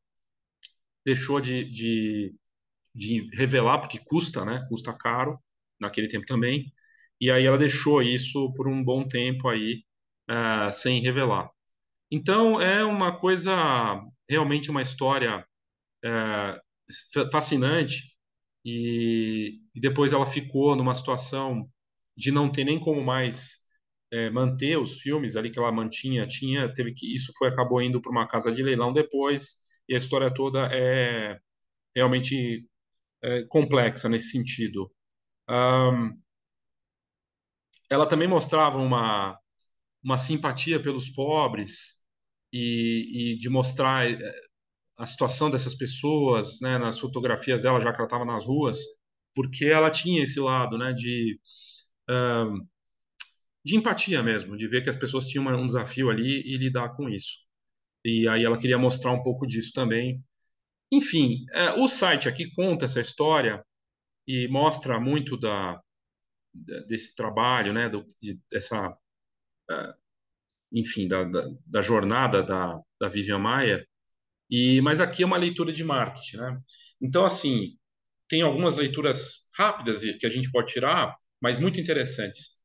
deixou 1.05 1.41
de, 1.41 1.65
de, 1.65 2.35
de, 2.95 3.29
revelar, 3.37 3.81
porque 3.81 3.99
custa, 3.99 4.45
né? 4.45 4.67
Custa 4.69 4.93
caro, 4.93 5.39
naquele 5.81 6.09
tempo 6.09 6.27
também, 6.27 6.73
e 7.21 7.31
aí 7.31 7.45
ela 7.47 7.59
deixou 7.59 8.03
isso 8.03 8.53
por 8.55 8.69
um 8.69 8.83
bom 8.85 9.07
tempo 9.07 9.49
aí, 9.49 9.85
uh, 10.31 10.71
sem 10.73 11.01
revelar. 11.01 11.51
Então, 12.11 12.61
é 12.61 12.85
uma 12.85 13.17
coisa, 13.17 13.53
realmente 14.29 14.71
uma 14.71 14.83
história 14.83 15.47
uh, 16.05 17.31
fascinante, 17.33 18.15
e, 18.65 19.61
e 19.75 19.81
depois 19.81 20.13
ela 20.13 20.27
ficou 20.27 20.77
numa 20.77 20.95
situação 20.95 21.69
de 22.17 22.31
não 22.31 22.51
ter 22.51 22.65
nem 22.65 22.79
como 22.79 23.03
mais 23.03 23.70
é, 24.13 24.31
manter 24.31 24.79
os 24.79 25.01
filmes 25.01 25.37
ali 25.37 25.51
que 25.51 25.59
ela 25.59 25.73
mantinha, 25.73 26.27
tinha, 26.27 26.73
teve 26.73 26.93
que 26.93 27.15
isso 27.15 27.33
foi 27.39 27.49
acabou 27.49 27.81
indo 27.83 28.01
para 28.01 28.11
uma 28.11 28.27
casa 28.27 28.53
de 28.53 28.63
leilão 28.63 28.93
depois 28.93 29.59
e 29.89 29.95
a 29.95 29.99
história 29.99 30.33
toda 30.33 30.69
é 30.73 31.39
realmente 31.95 32.67
é, 33.23 33.45
complexa 33.45 34.09
nesse 34.09 34.31
sentido. 34.31 34.91
Um, 35.49 36.21
ela 37.91 38.07
também 38.07 38.29
mostrava 38.29 38.79
uma 38.79 39.39
uma 40.03 40.19
simpatia 40.19 40.81
pelos 40.83 41.11
pobres 41.11 42.05
e, 42.53 43.35
e 43.35 43.39
de 43.39 43.49
mostrar 43.51 44.11
é, 44.11 44.17
a 44.99 45.07
situação 45.07 45.51
dessas 45.51 45.75
pessoas, 45.75 46.61
né, 46.61 46.79
nas 46.79 46.99
fotografias 46.99 47.63
dela, 47.63 47.81
já 47.81 47.93
que 47.93 47.99
ela 47.99 48.07
estava 48.07 48.25
nas 48.25 48.47
ruas, 48.47 48.79
porque 49.35 49.67
ela 49.67 49.91
tinha 49.91 50.23
esse 50.25 50.41
lado, 50.41 50.79
né, 50.79 50.93
de 50.93 51.39
um, 52.09 52.67
de 53.65 53.77
empatia 53.77 54.23
mesmo, 54.23 54.57
de 54.57 54.67
ver 54.67 54.83
que 54.83 54.91
as 54.91 54.97
pessoas 54.97 55.27
tinham 55.27 55.47
um 55.47 55.67
desafio 55.67 56.11
ali 56.11 56.41
e 56.43 56.57
lidar 56.57 56.91
com 56.91 57.09
isso. 57.09 57.47
E 58.05 58.27
aí 58.29 58.45
ela 58.45 58.59
queria 58.59 58.79
mostrar 58.79 59.13
um 59.13 59.23
pouco 59.23 59.47
disso 59.47 59.73
também. 59.75 60.25
Enfim, 60.93 61.45
é, 61.53 61.73
o 61.75 61.87
site 61.89 62.29
aqui 62.29 62.51
conta 62.55 62.87
essa 62.87 63.01
história 63.01 63.65
e 64.27 64.49
mostra 64.49 64.99
muito 64.99 65.37
da, 65.37 65.81
desse 66.87 67.15
trabalho, 67.15 67.73
né, 67.73 67.89
do, 67.89 68.05
de, 68.21 68.41
dessa, 68.51 68.97
é, 69.71 69.95
enfim, 70.73 71.07
da, 71.07 71.25
da, 71.25 71.49
da, 71.67 71.81
jornada 71.83 72.43
da, 72.43 72.81
da 73.01 73.09
Vivian 73.09 73.39
Maier. 73.39 73.87
E, 74.51 74.81
mas 74.81 75.01
aqui 75.01 75.23
é 75.23 75.27
uma 75.27 75.37
leitura 75.37 75.73
de 75.73 75.85
marketing, 75.85 76.39
né? 76.39 76.61
Então, 77.01 77.25
assim, 77.25 77.77
tem 78.29 78.43
algumas 78.43 78.77
leituras 78.77 79.51
rápidas 79.57 80.03
que 80.03 80.27
a 80.27 80.31
gente 80.31 80.51
pode 80.51 80.73
tirar, 80.73 81.17
mas 81.41 81.59
muito 81.59 81.81
interessantes 81.81 82.60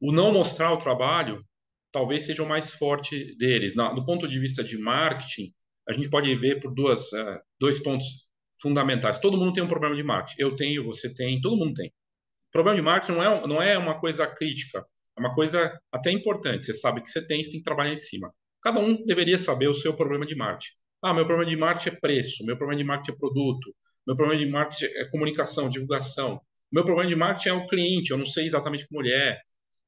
o 0.00 0.12
não 0.12 0.32
mostrar 0.32 0.72
o 0.72 0.78
trabalho 0.78 1.44
talvez 1.92 2.24
seja 2.24 2.42
o 2.42 2.48
mais 2.48 2.72
forte 2.72 3.36
deles. 3.36 3.74
Na, 3.74 3.92
do 3.92 4.04
ponto 4.04 4.28
de 4.28 4.38
vista 4.38 4.62
de 4.62 4.78
marketing, 4.78 5.52
a 5.88 5.92
gente 5.92 6.08
pode 6.08 6.34
ver 6.36 6.60
por 6.60 6.72
duas, 6.72 7.12
uh, 7.12 7.38
dois 7.58 7.78
pontos 7.82 8.28
fundamentais. 8.60 9.18
Todo 9.18 9.36
mundo 9.36 9.52
tem 9.52 9.62
um 9.62 9.68
problema 9.68 9.96
de 9.96 10.02
marketing. 10.02 10.40
Eu 10.40 10.54
tenho, 10.54 10.84
você 10.84 11.12
tem, 11.12 11.40
todo 11.40 11.56
mundo 11.56 11.74
tem. 11.74 11.88
O 11.88 12.52
problema 12.52 12.76
de 12.76 12.82
marketing 12.82 13.12
não 13.12 13.22
é, 13.22 13.46
não 13.46 13.62
é 13.62 13.78
uma 13.78 13.98
coisa 13.98 14.26
crítica, 14.26 14.84
é 15.16 15.20
uma 15.20 15.34
coisa 15.34 15.78
até 15.92 16.10
importante. 16.10 16.64
Você 16.64 16.74
sabe 16.74 17.00
que 17.00 17.08
você 17.08 17.26
tem, 17.26 17.42
você 17.42 17.50
tem 17.50 17.60
que 17.60 17.64
trabalhar 17.64 17.92
em 17.92 17.96
cima. 17.96 18.32
Cada 18.62 18.80
um 18.80 19.04
deveria 19.04 19.38
saber 19.38 19.68
o 19.68 19.74
seu 19.74 19.94
problema 19.94 20.26
de 20.26 20.34
marketing. 20.34 20.74
Ah, 21.02 21.14
meu 21.14 21.24
problema 21.24 21.50
de 21.50 21.56
marketing 21.56 21.96
é 21.96 21.98
preço, 21.98 22.44
meu 22.44 22.56
problema 22.56 22.82
de 22.82 22.86
marketing 22.86 23.12
é 23.12 23.18
produto, 23.18 23.74
meu 24.06 24.14
problema 24.14 24.44
de 24.44 24.50
marketing 24.50 24.84
é 24.84 25.04
comunicação, 25.06 25.70
divulgação. 25.70 26.40
Meu 26.70 26.84
problema 26.84 27.08
de 27.08 27.16
marketing 27.16 27.48
é 27.48 27.52
o 27.54 27.66
cliente, 27.66 28.10
eu 28.10 28.18
não 28.18 28.26
sei 28.26 28.44
exatamente 28.46 28.86
como 28.86 29.00
ele 29.00 29.12
é, 29.12 29.38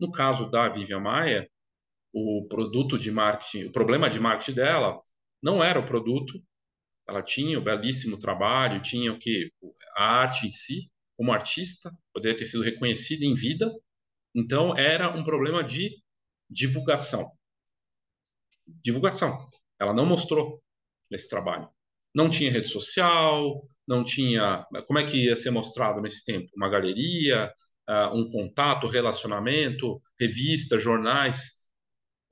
no 0.02 0.10
caso 0.10 0.50
da 0.50 0.68
Vivian 0.68 0.98
Maia, 0.98 1.48
o 2.12 2.44
produto 2.48 2.98
de 2.98 3.12
marketing, 3.12 3.66
o 3.66 3.72
problema 3.72 4.10
de 4.10 4.18
marketing 4.18 4.54
dela 4.54 5.00
não 5.40 5.62
era 5.62 5.78
o 5.78 5.86
produto, 5.86 6.42
ela 7.08 7.22
tinha 7.22 7.56
o 7.56 7.62
belíssimo 7.62 8.18
trabalho, 8.18 8.82
tinha 8.82 9.12
o 9.12 9.18
que 9.18 9.52
a 9.96 10.04
arte 10.04 10.48
em 10.48 10.50
si, 10.50 10.90
como 11.16 11.32
artista, 11.32 11.88
poderia 12.12 12.36
ter 12.36 12.46
sido 12.46 12.64
reconhecida 12.64 13.24
em 13.24 13.32
vida. 13.32 13.72
Então 14.34 14.76
era 14.76 15.08
um 15.16 15.22
problema 15.22 15.62
de 15.62 15.96
divulgação. 16.50 17.24
Divulgação. 18.66 19.48
Ela 19.80 19.94
não 19.94 20.04
mostrou 20.04 20.60
nesse 21.08 21.28
trabalho. 21.28 21.68
Não 22.12 22.28
tinha 22.28 22.50
rede 22.50 22.66
social, 22.66 23.64
não 23.86 24.02
tinha. 24.02 24.66
Como 24.86 24.98
é 24.98 25.04
que 25.04 25.26
ia 25.26 25.36
ser 25.36 25.50
mostrado 25.50 26.00
nesse 26.00 26.24
tempo? 26.24 26.50
Uma 26.56 26.68
galeria, 26.68 27.52
uh, 27.88 28.16
um 28.16 28.30
contato, 28.30 28.86
relacionamento, 28.86 30.00
revista, 30.18 30.78
jornais. 30.78 31.66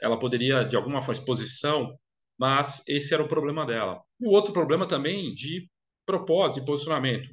Ela 0.01 0.19
poderia, 0.19 0.65
de 0.65 0.77
alguma 0.77 1.01
forma, 1.01 1.15
exposição, 1.15 1.99
mas 2.39 2.83
esse 2.89 3.13
era 3.13 3.23
o 3.23 3.29
problema 3.29 3.67
dela. 3.67 4.01
E 4.21 4.27
o 4.27 4.31
outro 4.31 4.53
problema 4.53 4.87
também 4.87 5.35
de 5.35 5.69
propósito, 6.07 6.61
de 6.61 6.67
posicionamento. 6.67 7.29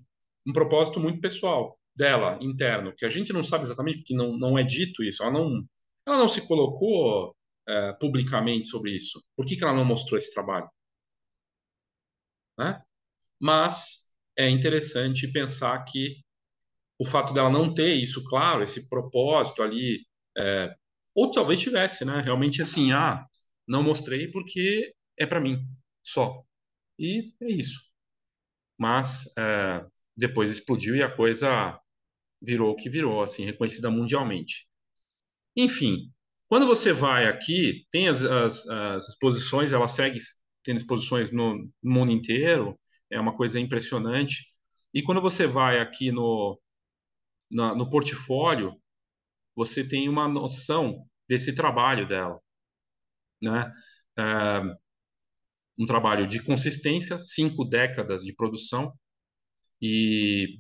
Um 0.46 0.54
propósito 0.54 1.00
muito 1.00 1.20
pessoal 1.20 1.78
dela, 1.96 2.38
interno, 2.42 2.94
que 2.96 3.06
a 3.06 3.10
gente 3.10 3.34
não 3.34 3.44
sabe 3.44 3.64
exatamente, 3.64 4.00
porque 4.00 4.14
não, 4.14 4.38
não 4.38 4.58
é 4.58 4.64
dito 4.64 5.04
isso. 5.04 5.24
Ela 5.24 5.32
não, 5.32 5.66
ela 6.06 6.18
não 6.18 6.28
se 6.28 6.48
colocou 6.48 7.36
é, 7.68 7.94
publicamente 7.94 8.68
sobre 8.68 8.96
isso. 8.96 9.24
Por 9.36 9.46
que, 9.46 9.56
que 9.56 9.64
ela 9.64 9.74
não 9.74 9.86
mostrou 9.86 10.18
esse 10.18 10.34
trabalho? 10.34 10.70
Né? 12.58 12.82
Mas 13.40 14.12
é 14.38 14.50
interessante 14.50 15.32
pensar 15.32 15.84
que 15.84 16.18
o 17.00 17.06
fato 17.06 17.34
dela 17.34 17.50
não 17.50 17.74
ter 17.74 17.96
isso 17.96 18.24
claro, 18.26 18.64
esse 18.64 18.90
propósito 18.90 19.62
ali, 19.62 20.06
é, 20.38 20.74
ou 21.16 21.32
talvez 21.32 21.60
tivesse, 21.60 22.06
né? 22.06 22.22
Realmente 22.22 22.62
assim, 22.62 22.92
ah, 22.92 23.26
não 23.68 23.84
mostrei 23.84 24.30
porque 24.30 24.94
é 25.18 25.26
para 25.26 25.42
mim 25.42 25.60
só. 26.04 26.44
E 27.00 27.34
é 27.42 27.52
isso. 27.52 27.82
Mas 28.78 29.34
é, 29.38 29.86
depois 30.16 30.52
explodiu 30.52 30.96
e 30.96 31.04
a 31.04 31.14
coisa 31.14 31.80
virou 32.42 32.72
o 32.72 32.76
que 32.76 32.90
virou, 32.90 33.24
assim, 33.24 33.44
reconhecida 33.44 33.90
mundialmente. 33.90 34.68
Enfim, 35.56 36.12
quando 36.48 36.68
você 36.68 36.94
vai 36.94 37.28
aqui, 37.28 37.86
tem 37.92 38.08
as, 38.08 38.24
as, 38.24 38.68
as 38.68 39.10
exposições, 39.10 39.74
ela 39.74 39.88
segue 39.88 40.20
tendo 40.64 40.78
exposições 40.78 41.32
no 41.32 41.70
mundo 41.84 42.12
inteiro, 42.12 42.80
é 43.12 43.20
uma 43.20 43.36
coisa 43.36 43.60
impressionante. 43.60 44.46
E 44.94 45.02
quando 45.04 45.22
você 45.22 45.48
vai 45.48 45.80
aqui 45.80 46.12
no, 46.12 46.60
na, 47.52 47.76
no 47.76 47.90
portfólio, 47.90 48.76
você 49.56 49.88
tem 49.88 50.08
uma 50.10 50.28
noção 50.28 51.08
desse 51.28 51.56
trabalho 51.56 52.08
dela, 52.08 52.40
né? 53.42 53.72
É, 54.18 54.62
um 55.80 55.86
trabalho 55.86 56.28
de 56.28 56.42
consistência, 56.42 57.20
cinco 57.20 57.64
décadas 57.64 58.24
de 58.24 58.34
produção 58.36 58.94
e, 59.82 60.60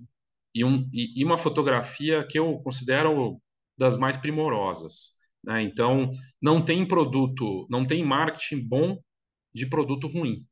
e, 0.53 0.63
um, 0.63 0.87
e, 0.93 1.21
e 1.21 1.25
uma 1.25 1.37
fotografia 1.37 2.25
que 2.27 2.37
eu 2.37 2.59
considero 2.59 3.41
das 3.77 3.97
mais 3.97 4.17
primorosas. 4.17 5.15
Né? 5.43 5.61
Então, 5.63 6.09
não 6.41 6.63
tem 6.63 6.87
produto, 6.87 7.67
não 7.69 7.85
tem 7.85 8.03
marketing 8.03 8.67
bom 8.67 9.01
de 9.53 9.67
produto 9.67 10.07
ruim. 10.07 10.45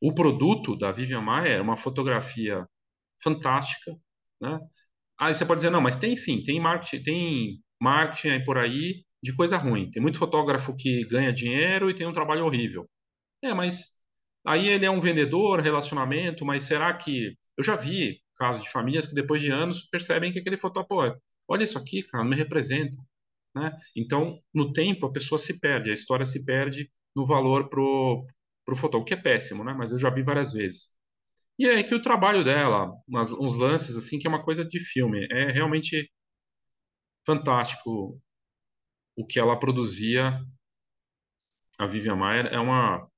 O 0.00 0.14
produto 0.14 0.76
da 0.76 0.92
Vivian 0.92 1.22
Maia 1.22 1.54
é 1.54 1.60
uma 1.60 1.76
fotografia 1.76 2.68
fantástica, 3.22 3.96
né? 4.40 4.60
Aí 5.18 5.34
você 5.34 5.44
pode 5.46 5.60
dizer, 5.60 5.70
não, 5.70 5.80
mas 5.80 5.96
tem 5.96 6.14
sim, 6.16 6.42
tem 6.44 6.60
marketing, 6.60 7.02
tem 7.02 7.62
marketing 7.80 8.28
aí 8.28 8.44
por 8.44 8.58
aí 8.58 9.04
de 9.22 9.34
coisa 9.34 9.56
ruim. 9.56 9.90
Tem 9.90 10.02
muito 10.02 10.18
fotógrafo 10.18 10.76
que 10.76 11.04
ganha 11.06 11.32
dinheiro 11.32 11.90
e 11.90 11.94
tem 11.94 12.06
um 12.06 12.12
trabalho 12.12 12.44
horrível. 12.44 12.88
É, 13.42 13.54
mas 13.54 14.02
aí 14.46 14.68
ele 14.68 14.86
é 14.86 14.90
um 14.90 15.00
vendedor, 15.00 15.60
relacionamento, 15.60 16.44
mas 16.44 16.64
será 16.64 16.92
que. 16.94 17.36
Eu 17.56 17.64
já 17.64 17.76
vi 17.76 18.20
casos 18.36 18.62
de 18.62 18.70
famílias 18.70 19.06
que 19.06 19.14
depois 19.14 19.40
de 19.42 19.50
anos 19.50 19.82
percebem 19.82 20.30
que 20.32 20.38
aquele 20.38 20.58
fotógrafo, 20.58 21.18
olha 21.48 21.64
isso 21.64 21.78
aqui, 21.78 22.02
cara, 22.02 22.22
não 22.22 22.30
me 22.30 22.36
representa. 22.36 22.96
Né? 23.54 23.72
Então, 23.96 24.38
no 24.52 24.72
tempo, 24.72 25.06
a 25.06 25.12
pessoa 25.12 25.38
se 25.38 25.58
perde, 25.58 25.90
a 25.90 25.94
história 25.94 26.26
se 26.26 26.44
perde 26.44 26.90
no 27.14 27.24
valor 27.24 27.70
pro, 27.70 28.26
pro 28.64 28.76
fotógrafo, 28.76 29.06
que 29.06 29.14
é 29.14 29.22
péssimo, 29.22 29.64
né? 29.64 29.72
Mas 29.72 29.92
eu 29.92 29.98
já 29.98 30.10
vi 30.10 30.22
várias 30.22 30.52
vezes. 30.52 30.95
E 31.58 31.66
é 31.66 31.82
que 31.82 31.94
o 31.94 32.00
trabalho 32.02 32.44
dela, 32.44 32.92
umas, 33.08 33.32
uns 33.32 33.56
lances 33.56 33.96
assim, 33.96 34.18
que 34.18 34.26
é 34.26 34.30
uma 34.30 34.44
coisa 34.44 34.64
de 34.64 34.78
filme. 34.78 35.26
É 35.30 35.50
realmente 35.50 36.10
fantástico 37.26 38.20
o 39.16 39.26
que 39.26 39.38
ela 39.38 39.58
produzia. 39.58 40.40
A 41.78 41.86
Vivian 41.86 42.16
Maier 42.16 42.46
é 42.46 42.58
uma 42.58 43.08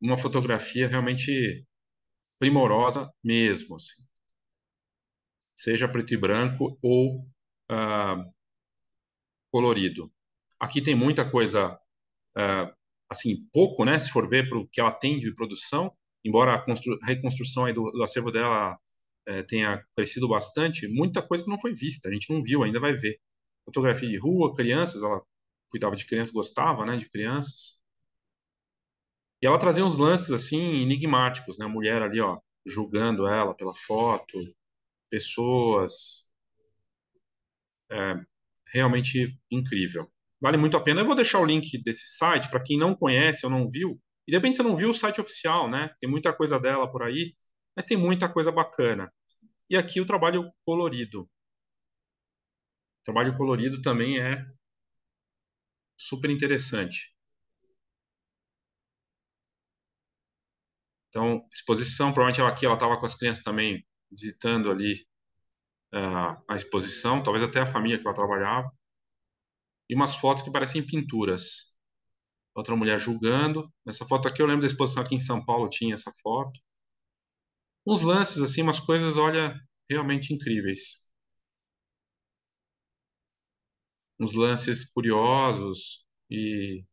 uma 0.00 0.16
fotografia 0.16 0.88
realmente 0.88 1.66
primorosa 2.38 3.12
mesmo, 3.22 3.76
assim. 3.76 4.02
Seja 5.54 5.86
preto 5.86 6.14
e 6.14 6.16
branco 6.16 6.78
ou 6.82 7.20
uh, 7.70 8.32
colorido. 9.52 10.10
Aqui 10.58 10.80
tem 10.82 10.94
muita 10.94 11.28
coisa, 11.30 11.74
uh, 12.36 12.74
assim, 13.10 13.46
pouco, 13.52 13.84
né? 13.84 13.98
Se 13.98 14.10
for 14.10 14.28
ver 14.28 14.48
para 14.48 14.58
o 14.58 14.66
que 14.68 14.80
ela 14.80 14.92
tem 14.92 15.18
de 15.18 15.34
produção, 15.34 15.94
embora 16.24 16.54
a, 16.54 17.06
reconstrução 17.06 17.72
do, 17.72 17.90
do 17.90 18.02
acervo 18.02 18.30
dela 18.30 18.78
é, 19.26 19.42
tenha 19.42 19.84
crescido 19.96 20.28
bastante, 20.28 20.88
muita 20.88 21.22
coisa 21.22 21.44
que 21.44 21.50
não 21.50 21.58
foi 21.58 21.72
vista, 21.72 22.08
a 22.08 22.12
gente 22.12 22.32
não 22.32 22.42
viu, 22.42 22.62
ainda 22.62 22.80
vai 22.80 22.92
ver. 22.92 23.18
Fotografia 23.64 24.08
de 24.08 24.16
rua, 24.16 24.54
crianças, 24.54 25.02
ela 25.02 25.22
cuidava 25.70 25.94
de 25.96 26.06
crianças, 26.06 26.34
gostava, 26.34 26.84
né, 26.84 26.96
de 26.96 27.08
crianças. 27.08 27.80
E 29.42 29.46
ela 29.46 29.58
trazia 29.58 29.84
uns 29.84 29.96
lances 29.96 30.30
assim 30.30 30.82
enigmáticos, 30.82 31.58
né? 31.58 31.64
A 31.64 31.68
mulher 31.68 32.02
ali, 32.02 32.20
ó, 32.20 32.38
julgando 32.66 33.26
ela 33.26 33.54
pela 33.54 33.74
foto, 33.74 34.38
pessoas, 35.08 36.30
é, 37.90 38.14
realmente 38.72 39.38
incrível. 39.50 40.10
Vale 40.40 40.56
muito 40.56 40.76
a 40.76 40.80
pena. 40.80 41.00
Eu 41.00 41.06
vou 41.06 41.14
deixar 41.14 41.40
o 41.40 41.44
link 41.44 41.82
desse 41.82 42.16
site 42.16 42.50
para 42.50 42.62
quem 42.62 42.78
não 42.78 42.94
conhece 42.94 43.44
ou 43.44 43.50
não 43.50 43.68
viu. 43.68 44.00
E 44.30 44.32
de 44.32 44.36
repente 44.36 44.58
você 44.58 44.62
não 44.62 44.76
viu 44.76 44.90
o 44.90 44.94
site 44.94 45.20
oficial, 45.20 45.68
né? 45.68 45.92
Tem 45.98 46.08
muita 46.08 46.32
coisa 46.32 46.56
dela 46.56 46.88
por 46.88 47.02
aí, 47.02 47.34
mas 47.74 47.84
tem 47.84 47.96
muita 47.96 48.32
coisa 48.32 48.52
bacana. 48.52 49.12
E 49.68 49.76
aqui 49.76 50.00
o 50.00 50.06
trabalho 50.06 50.52
colorido. 50.64 51.22
O 51.22 51.28
trabalho 53.02 53.36
colorido 53.36 53.82
também 53.82 54.20
é 54.20 54.46
super 55.98 56.30
interessante. 56.30 57.12
Então, 61.08 61.44
exposição, 61.52 62.12
provavelmente 62.12 62.40
ela 62.40 62.50
aqui 62.50 62.64
ela 62.64 62.74
estava 62.74 63.00
com 63.00 63.06
as 63.06 63.16
crianças 63.16 63.42
também 63.42 63.84
visitando 64.12 64.70
ali 64.70 64.94
uh, 65.92 66.40
a 66.48 66.54
exposição, 66.54 67.20
talvez 67.20 67.42
até 67.42 67.58
a 67.58 67.66
família 67.66 67.98
que 67.98 68.06
ela 68.06 68.14
trabalhava. 68.14 68.70
E 69.88 69.94
umas 69.96 70.14
fotos 70.14 70.44
que 70.44 70.52
parecem 70.52 70.86
pinturas. 70.86 71.79
Outra 72.60 72.76
mulher 72.76 72.98
julgando. 72.98 73.72
Essa 73.86 74.06
foto 74.06 74.28
aqui 74.28 74.42
eu 74.42 74.46
lembro 74.46 74.60
da 74.60 74.66
exposição 74.66 75.02
aqui 75.02 75.14
em 75.14 75.18
São 75.18 75.42
Paulo 75.42 75.66
tinha 75.70 75.94
essa 75.94 76.12
foto. 76.22 76.60
Uns 77.86 78.02
lances 78.02 78.42
assim, 78.42 78.60
umas 78.60 78.78
coisas, 78.78 79.16
olha, 79.16 79.58
realmente 79.88 80.34
incríveis. 80.34 81.08
Uns 84.18 84.34
lances 84.34 84.84
curiosos 84.92 86.04
e 86.30 86.84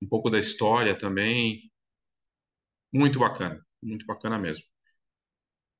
um 0.00 0.06
pouco 0.08 0.30
da 0.30 0.38
história 0.38 0.96
também. 0.96 1.68
Muito 2.92 3.18
bacana, 3.18 3.60
muito 3.82 4.06
bacana 4.06 4.38
mesmo. 4.38 4.64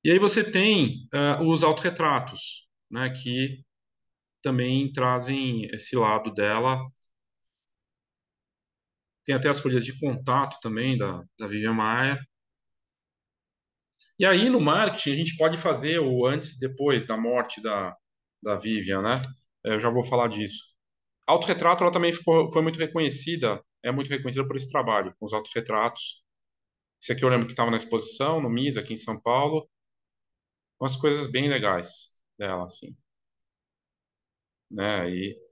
E 0.03 0.11
aí 0.11 0.19
você 0.19 0.43
tem 0.43 1.07
uh, 1.13 1.41
os 1.49 1.63
autorretratos, 1.63 2.67
né, 2.91 3.09
que 3.09 3.63
também 4.41 4.91
trazem 4.91 5.65
esse 5.73 5.95
lado 5.95 6.33
dela. 6.33 6.77
Tem 9.25 9.35
até 9.35 9.49
as 9.49 9.59
folhas 9.59 9.83
de 9.83 9.99
contato 9.99 10.59
também 10.61 10.97
da, 10.97 11.23
da 11.37 11.47
Vivian 11.47 11.73
Maier. 11.73 12.19
E 14.19 14.25
aí 14.25 14.49
no 14.49 14.61
marketing 14.61 15.11
a 15.11 15.15
gente 15.15 15.37
pode 15.37 15.57
fazer 15.57 15.99
o 15.99 16.25
antes 16.25 16.53
e 16.53 16.59
depois 16.59 17.05
da 17.05 17.17
morte 17.17 17.61
da, 17.61 17.95
da 18.41 18.55
Vivian, 18.55 19.01
né? 19.01 19.21
Eu 19.63 19.79
já 19.79 19.89
vou 19.89 20.03
falar 20.03 20.27
disso. 20.29 20.75
Autorretrato 21.27 21.83
ela 21.83 21.91
também 21.91 22.13
ficou, 22.13 22.51
foi 22.51 22.61
muito 22.61 22.79
reconhecida, 22.79 23.61
é 23.83 23.91
muito 23.91 24.09
reconhecida 24.09 24.47
por 24.47 24.55
esse 24.55 24.71
trabalho, 24.71 25.13
com 25.19 25.25
os 25.25 25.33
autorretratos. 25.33 26.23
Esse 27.01 27.13
aqui 27.13 27.25
eu 27.25 27.29
lembro 27.29 27.47
que 27.47 27.53
estava 27.53 27.71
na 27.71 27.77
exposição, 27.77 28.41
no 28.41 28.49
MIS, 28.49 28.77
aqui 28.77 28.93
em 28.93 28.97
São 28.97 29.19
Paulo. 29.19 29.67
Umas 30.79 30.95
coisas 30.95 31.27
bem 31.27 31.49
legais 31.49 32.13
dela, 32.37 32.65
assim. 32.65 32.95
Né? 34.69 35.09
E 35.09 35.44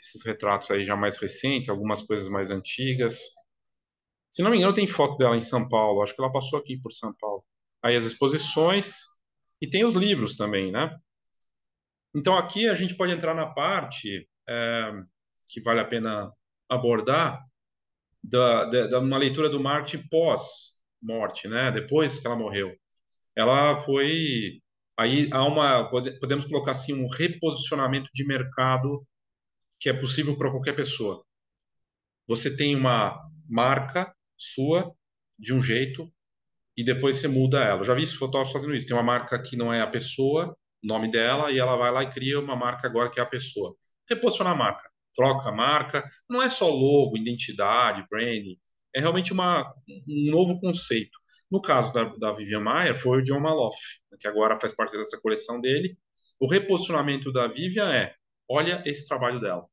esses 0.00 0.24
retratos 0.24 0.70
aí 0.70 0.84
já 0.84 0.96
mais 0.96 1.18
recentes, 1.18 1.68
algumas 1.68 2.02
coisas 2.02 2.28
mais 2.28 2.50
antigas. 2.50 3.20
Se 4.30 4.42
não 4.42 4.50
me 4.50 4.56
engano, 4.56 4.72
tem 4.72 4.86
foto 4.86 5.16
dela 5.18 5.36
em 5.36 5.40
São 5.40 5.68
Paulo. 5.68 6.02
Acho 6.02 6.14
que 6.14 6.22
ela 6.22 6.32
passou 6.32 6.58
aqui 6.58 6.78
por 6.78 6.92
São 6.92 7.14
Paulo. 7.18 7.44
Aí 7.82 7.96
as 7.96 8.04
exposições 8.04 9.04
e 9.60 9.68
tem 9.68 9.84
os 9.84 9.94
livros 9.94 10.36
também, 10.36 10.70
né? 10.72 10.96
Então 12.14 12.36
aqui 12.36 12.68
a 12.68 12.74
gente 12.74 12.96
pode 12.96 13.12
entrar 13.12 13.34
na 13.34 13.46
parte 13.46 14.28
é, 14.48 14.92
que 15.48 15.60
vale 15.60 15.80
a 15.80 15.84
pena 15.84 16.32
abordar, 16.68 17.44
da, 18.22 18.64
da, 18.64 18.86
da 18.86 18.98
uma 19.00 19.16
leitura 19.16 19.48
do 19.48 19.60
marketing 19.60 20.06
pós-morte, 20.08 21.48
né? 21.48 21.70
Depois 21.70 22.18
que 22.18 22.26
ela 22.26 22.36
morreu. 22.36 22.74
Ela 23.34 23.74
foi 23.74 24.60
aí 24.96 25.28
há 25.32 25.44
uma 25.44 25.88
podemos 25.88 26.44
colocar 26.44 26.72
assim 26.72 26.92
um 26.92 27.08
reposicionamento 27.08 28.10
de 28.12 28.26
mercado 28.26 29.06
que 29.80 29.88
é 29.88 29.92
possível 29.92 30.36
para 30.36 30.50
qualquer 30.50 30.74
pessoa. 30.74 31.24
Você 32.28 32.56
tem 32.56 32.76
uma 32.76 33.18
marca 33.48 34.14
sua 34.38 34.94
de 35.38 35.52
um 35.52 35.62
jeito 35.62 36.08
e 36.76 36.84
depois 36.84 37.16
você 37.16 37.26
muda 37.26 37.64
ela. 37.64 37.80
Eu 37.80 37.84
já 37.84 37.94
vi 37.94 38.02
isso 38.02 38.18
fotógrafos 38.18 38.52
fazendo 38.52 38.74
isso. 38.74 38.86
Tem 38.86 38.96
uma 38.96 39.02
marca 39.02 39.40
que 39.42 39.56
não 39.56 39.72
é 39.72 39.80
a 39.80 39.86
pessoa, 39.86 40.56
o 40.84 40.86
nome 40.86 41.10
dela, 41.10 41.50
e 41.50 41.58
ela 41.58 41.76
vai 41.76 41.90
lá 41.90 42.02
e 42.02 42.10
cria 42.10 42.38
uma 42.38 42.54
marca 42.54 42.86
agora 42.86 43.10
que 43.10 43.18
é 43.18 43.22
a 43.22 43.26
pessoa. 43.26 43.74
Reposicionar 44.08 44.52
a 44.52 44.56
marca 44.56 44.90
troca 45.14 45.48
a 45.48 45.52
marca. 45.52 46.04
Não 46.28 46.42
é 46.42 46.48
só 46.48 46.68
logo, 46.68 47.16
identidade, 47.16 48.06
branding. 48.10 48.58
É 48.94 49.00
realmente 49.00 49.32
uma, 49.32 49.62
um 49.88 50.30
novo 50.30 50.60
conceito. 50.60 51.18
No 51.50 51.60
caso 51.60 51.92
da, 51.92 52.04
da 52.04 52.32
Vivian 52.32 52.60
Maier, 52.60 52.94
foi 52.94 53.18
o 53.18 53.24
John 53.24 53.40
Maloff, 53.40 53.76
que 54.18 54.28
agora 54.28 54.56
faz 54.56 54.74
parte 54.74 54.96
dessa 54.96 55.20
coleção 55.20 55.60
dele. 55.60 55.96
O 56.38 56.48
reposicionamento 56.48 57.32
da 57.32 57.46
Vivian 57.46 57.92
é: 57.92 58.14
olha 58.50 58.82
esse 58.86 59.06
trabalho 59.06 59.40
dela. 59.40 59.66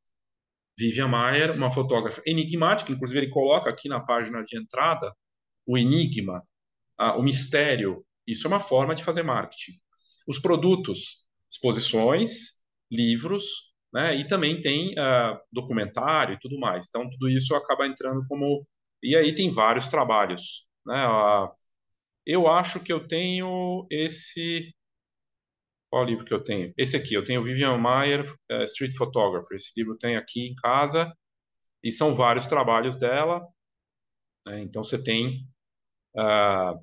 Vivian 0.77 1.07
Maier, 1.07 1.51
uma 1.51 1.71
fotógrafa 1.71 2.21
enigmática, 2.25 2.91
inclusive 2.91 3.19
ele 3.19 3.31
coloca 3.31 3.69
aqui 3.69 3.89
na 3.89 3.99
página 3.99 4.43
de 4.43 4.57
entrada 4.57 5.11
o 5.65 5.77
enigma, 5.77 6.43
o 7.17 7.23
mistério. 7.23 8.05
Isso 8.27 8.45
é 8.45 8.49
uma 8.49 8.59
forma 8.59 8.93
de 8.93 9.03
fazer 9.03 9.23
marketing. 9.23 9.73
Os 10.27 10.39
produtos, 10.39 11.27
exposições, 11.51 12.61
livros, 12.91 13.73
né? 13.93 14.15
E 14.15 14.27
também 14.27 14.61
tem 14.61 14.91
uh, 14.91 15.39
documentário 15.51 16.35
e 16.35 16.39
tudo 16.39 16.59
mais. 16.59 16.87
Então, 16.87 17.09
tudo 17.09 17.29
isso 17.29 17.55
acaba 17.55 17.87
entrando 17.87 18.25
como. 18.27 18.65
E 19.01 19.15
aí 19.15 19.33
tem 19.33 19.49
vários 19.49 19.87
trabalhos. 19.87 20.67
Né? 20.85 21.07
Uh, 21.07 21.49
eu 22.25 22.47
acho 22.47 22.83
que 22.83 22.91
eu 22.91 23.07
tenho 23.07 23.87
esse. 23.89 24.73
Qual 25.97 26.05
livro 26.05 26.25
que 26.25 26.33
eu 26.33 26.43
tenho? 26.43 26.71
Esse 26.77 26.95
aqui, 26.95 27.15
eu 27.15 27.23
tenho 27.23 27.43
Vivian 27.43 27.75
Maier, 27.75 28.21
uh, 28.51 28.63
Street 28.65 28.95
Photographer. 28.95 29.55
Esse 29.55 29.71
livro 29.75 29.97
tem 29.97 30.15
aqui 30.15 30.45
em 30.45 30.53
casa. 30.53 31.11
E 31.83 31.91
são 31.91 32.13
vários 32.13 32.45
trabalhos 32.45 32.95
dela. 32.95 33.43
Né? 34.45 34.61
Então, 34.61 34.83
você 34.83 35.03
tem 35.03 35.47
uh, 36.15 36.79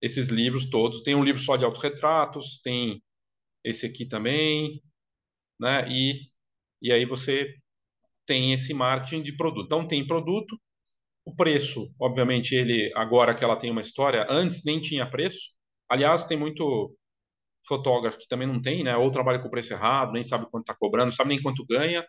esses 0.00 0.30
livros 0.30 0.68
todos. 0.68 1.00
Tem 1.02 1.14
um 1.14 1.22
livro 1.22 1.40
só 1.40 1.56
de 1.56 1.64
autorretratos, 1.64 2.60
tem 2.60 3.00
esse 3.62 3.86
aqui 3.86 4.04
também, 4.04 4.82
né? 5.60 5.88
E, 5.88 6.28
e 6.82 6.92
aí 6.92 7.06
você 7.06 7.54
tem 8.26 8.52
esse 8.52 8.74
marketing 8.74 9.22
de 9.22 9.36
produto. 9.36 9.66
Então 9.66 9.86
tem 9.86 10.04
produto, 10.04 10.60
o 11.24 11.36
preço, 11.36 11.94
obviamente, 12.00 12.52
ele 12.56 12.92
agora 12.96 13.32
que 13.32 13.44
ela 13.44 13.54
tem 13.54 13.70
uma 13.70 13.80
história, 13.80 14.26
antes 14.28 14.64
nem 14.64 14.80
tinha 14.80 15.08
preço. 15.08 15.54
Aliás, 15.88 16.24
tem 16.24 16.36
muito 16.36 16.96
fotógrafo 17.66 18.18
que 18.18 18.28
também 18.28 18.46
não 18.48 18.60
tem, 18.60 18.84
né? 18.84 18.96
Ou 18.96 19.10
trabalha 19.10 19.38
com 19.38 19.50
preço 19.50 19.72
errado, 19.72 20.12
nem 20.12 20.22
sabe 20.22 20.46
quanto 20.50 20.64
está 20.64 20.74
cobrando, 20.74 21.06
não 21.06 21.12
sabe 21.12 21.30
nem 21.30 21.42
quanto 21.42 21.66
ganha, 21.66 22.06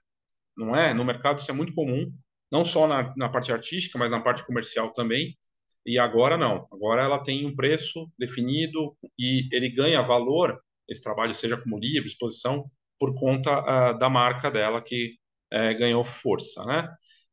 não 0.57 0.75
é? 0.75 0.93
No 0.93 1.05
mercado 1.05 1.39
isso 1.39 1.51
é 1.51 1.53
muito 1.53 1.73
comum, 1.73 2.11
não 2.51 2.63
só 2.65 2.87
na, 2.87 3.13
na 3.17 3.29
parte 3.29 3.51
artística, 3.51 3.97
mas 3.97 4.11
na 4.11 4.19
parte 4.19 4.45
comercial 4.45 4.91
também. 4.93 5.37
E 5.85 5.99
agora 5.99 6.37
não. 6.37 6.67
Agora 6.71 7.03
ela 7.03 7.21
tem 7.21 7.45
um 7.45 7.55
preço 7.55 8.09
definido 8.17 8.95
e 9.19 9.47
ele 9.51 9.69
ganha 9.69 10.01
valor, 10.01 10.59
esse 10.87 11.03
trabalho, 11.03 11.33
seja 11.35 11.57
como 11.57 11.77
livro, 11.77 12.07
exposição, 12.07 12.69
por 12.99 13.13
conta 13.15 13.59
uh, 13.59 13.97
da 13.97 14.09
marca 14.09 14.49
dela 14.49 14.81
que 14.81 15.15
uh, 15.53 15.77
ganhou 15.77 16.03
força, 16.03 16.63
né? 16.65 16.87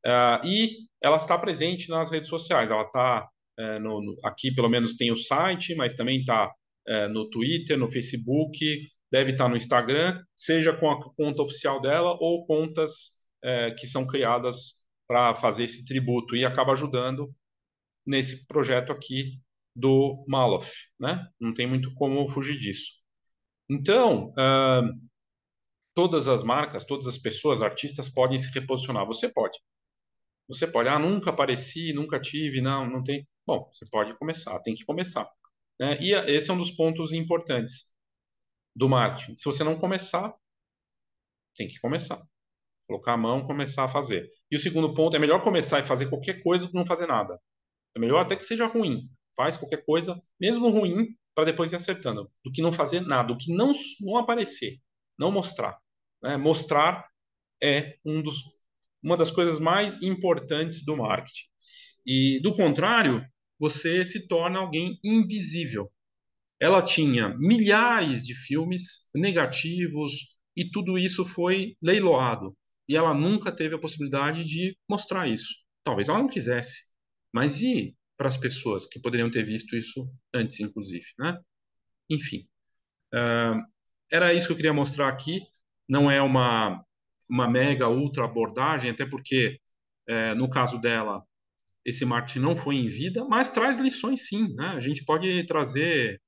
Uh, 0.05 0.47
e 0.47 0.71
ela 1.03 1.17
está 1.17 1.39
presente 1.39 1.89
nas 1.89 2.11
redes 2.11 2.29
sociais. 2.29 2.71
Ela 2.71 2.83
está 2.83 3.29
no, 3.79 4.17
aqui, 4.25 4.55
pelo 4.55 4.71
menos 4.71 4.97
tem 4.97 5.13
o 5.13 5.17
site, 5.17 5.75
mas 5.75 5.93
também 5.93 6.21
está 6.21 6.51
no 7.13 7.29
Twitter, 7.31 7.79
no 7.79 7.91
Facebook, 7.91 8.59
deve 9.11 9.33
estar 9.33 9.49
no 9.49 9.57
Instagram, 9.57 10.23
seja 10.37 10.77
com 10.77 10.91
a 10.91 11.15
conta 11.15 11.43
oficial 11.43 11.81
dela 11.81 12.17
ou 12.21 12.47
contas 12.47 13.25
que 13.79 13.87
são 13.87 14.07
criadas 14.07 14.85
para 15.07 15.35
fazer 15.35 15.65
esse 15.65 15.85
tributo 15.85 16.37
e 16.37 16.45
acaba 16.45 16.73
ajudando 16.73 17.35
nesse 18.07 18.47
projeto 18.47 18.93
aqui 18.93 19.41
do 19.75 20.25
Maloff, 20.29 20.73
né? 20.99 21.27
Não 21.41 21.55
tem 21.55 21.67
muito 21.67 21.95
como 21.95 22.29
fugir 22.29 22.59
disso. 22.59 23.01
Então, 23.69 24.31
uh, 24.31 25.11
todas 25.95 26.29
as 26.29 26.43
marcas, 26.43 26.85
todas 26.85 27.07
as 27.07 27.19
pessoas, 27.19 27.63
artistas 27.63 28.09
podem 28.09 28.39
se 28.39 28.51
reposicionar. 28.53 29.07
Você 29.07 29.29
pode. 29.29 29.59
Você 30.49 30.67
pode, 30.67 30.89
ah, 30.89 30.99
nunca 30.99 31.31
apareci, 31.31 31.93
nunca 31.93 32.21
tive, 32.21 32.61
não, 32.61 32.89
não 32.89 33.03
tem. 33.03 33.27
Bom, 33.47 33.69
você 33.71 33.87
pode 33.91 34.17
começar, 34.19 34.59
tem 34.61 34.75
que 34.75 34.85
começar. 34.85 35.29
Né? 35.81 35.99
E 36.01 36.13
esse 36.13 36.51
é 36.51 36.53
um 36.53 36.59
dos 36.59 36.71
pontos 36.71 37.13
importantes 37.13 37.95
do 38.77 38.89
marketing. 38.89 39.37
Se 39.37 39.47
você 39.47 39.65
não 39.65 39.79
começar, 39.79 40.35
tem 41.57 41.67
que 41.67 41.81
começar. 41.81 42.21
Colocar 42.87 43.15
a 43.15 43.17
mão, 43.17 43.47
começar 43.47 43.85
a 43.85 43.89
fazer. 43.89 44.29
E 44.51 44.57
o 44.57 44.59
segundo 44.59 44.93
ponto 44.95 45.17
é 45.17 45.19
melhor 45.19 45.43
começar 45.43 45.81
e 45.81 45.83
fazer 45.83 46.11
qualquer 46.11 46.43
coisa 46.43 46.67
do 46.67 46.73
que 46.73 46.77
não 46.77 46.85
fazer 46.85 47.07
nada. 47.07 47.41
É 47.97 48.01
melhor 48.01 48.21
até 48.21 48.37
que 48.37 48.45
seja 48.45 48.67
ruim. 48.67 49.09
Faz 49.35 49.57
qualquer 49.57 49.85
coisa, 49.85 50.21
mesmo 50.39 50.69
ruim, 50.69 51.17
para 51.35 51.45
depois 51.45 51.73
ir 51.73 51.77
acertando, 51.77 52.31
do 52.45 52.53
que 52.53 52.61
não 52.61 52.73
fazer 52.73 53.01
nada, 53.01 53.29
do 53.29 53.37
que 53.37 53.55
não, 53.55 53.73
não 54.01 54.17
aparecer, 54.17 54.79
não 55.19 55.31
mostrar. 55.31 55.79
Né? 56.23 56.37
Mostrar 56.37 57.09
é 57.63 57.97
um 58.05 58.21
dos, 58.21 58.43
uma 59.03 59.17
das 59.17 59.31
coisas 59.31 59.59
mais 59.59 60.03
importantes 60.03 60.85
do 60.85 60.97
marketing. 60.97 61.47
E, 62.05 62.41
do 62.43 62.55
contrário, 62.55 63.25
você 63.61 64.07
se 64.07 64.27
torna 64.27 64.59
alguém 64.59 64.99
invisível. 65.05 65.93
Ela 66.59 66.83
tinha 66.83 67.37
milhares 67.39 68.25
de 68.25 68.35
filmes 68.35 69.11
negativos 69.15 70.39
e 70.57 70.71
tudo 70.71 70.99
isso 70.99 71.25
foi 71.25 71.77
leiloado. 71.83 72.57
E 72.89 72.97
ela 72.97 73.15
nunca 73.15 73.53
teve 73.53 73.75
a 73.75 73.79
possibilidade 73.79 74.43
de 74.45 74.77
mostrar 74.89 75.29
isso. 75.29 75.55
Talvez 75.85 76.09
ela 76.09 76.19
não 76.19 76.27
quisesse. 76.27 76.93
Mas 77.33 77.61
e 77.61 77.95
para 78.17 78.29
as 78.29 78.37
pessoas 78.37 78.87
que 78.87 79.01
poderiam 79.01 79.31
ter 79.31 79.45
visto 79.45 79.77
isso 79.77 80.11
antes, 80.35 80.59
inclusive, 80.61 81.07
né? 81.19 81.39
Enfim, 82.11 82.49
uh, 83.15 83.63
era 84.11 84.35
isso 84.35 84.47
que 84.47 84.53
eu 84.53 84.57
queria 84.57 84.73
mostrar 84.73 85.09
aqui. 85.09 85.41
Não 85.89 86.11
é 86.11 86.21
uma 86.23 86.85
uma 87.29 87.49
mega 87.49 87.89
ultra 87.89 88.25
abordagem, 88.25 88.91
até 88.91 89.07
porque 89.07 89.61
no 90.37 90.51
caso 90.51 90.81
dela 90.81 91.23
esse 91.85 92.05
marketing 92.05 92.41
não 92.41 92.57
foi 92.57 92.77
em 92.77 92.89
vida, 92.89 93.25
mas 93.25 93.51
traz 93.51 93.79
lições 93.79 94.29
sim, 94.29 94.55
né? 94.55 94.69
A 94.69 94.81
gente 94.81 95.05
pode 95.05 95.45
trazer 95.47 96.21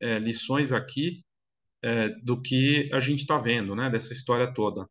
é, 0.00 0.18
lições 0.18 0.72
aqui 0.72 1.24
é, 1.82 2.08
do 2.22 2.40
que 2.40 2.90
a 2.92 3.00
gente 3.00 3.20
está 3.20 3.38
vendo, 3.38 3.74
né? 3.74 3.90
Dessa 3.90 4.12
história 4.12 4.52
toda. 4.52 4.86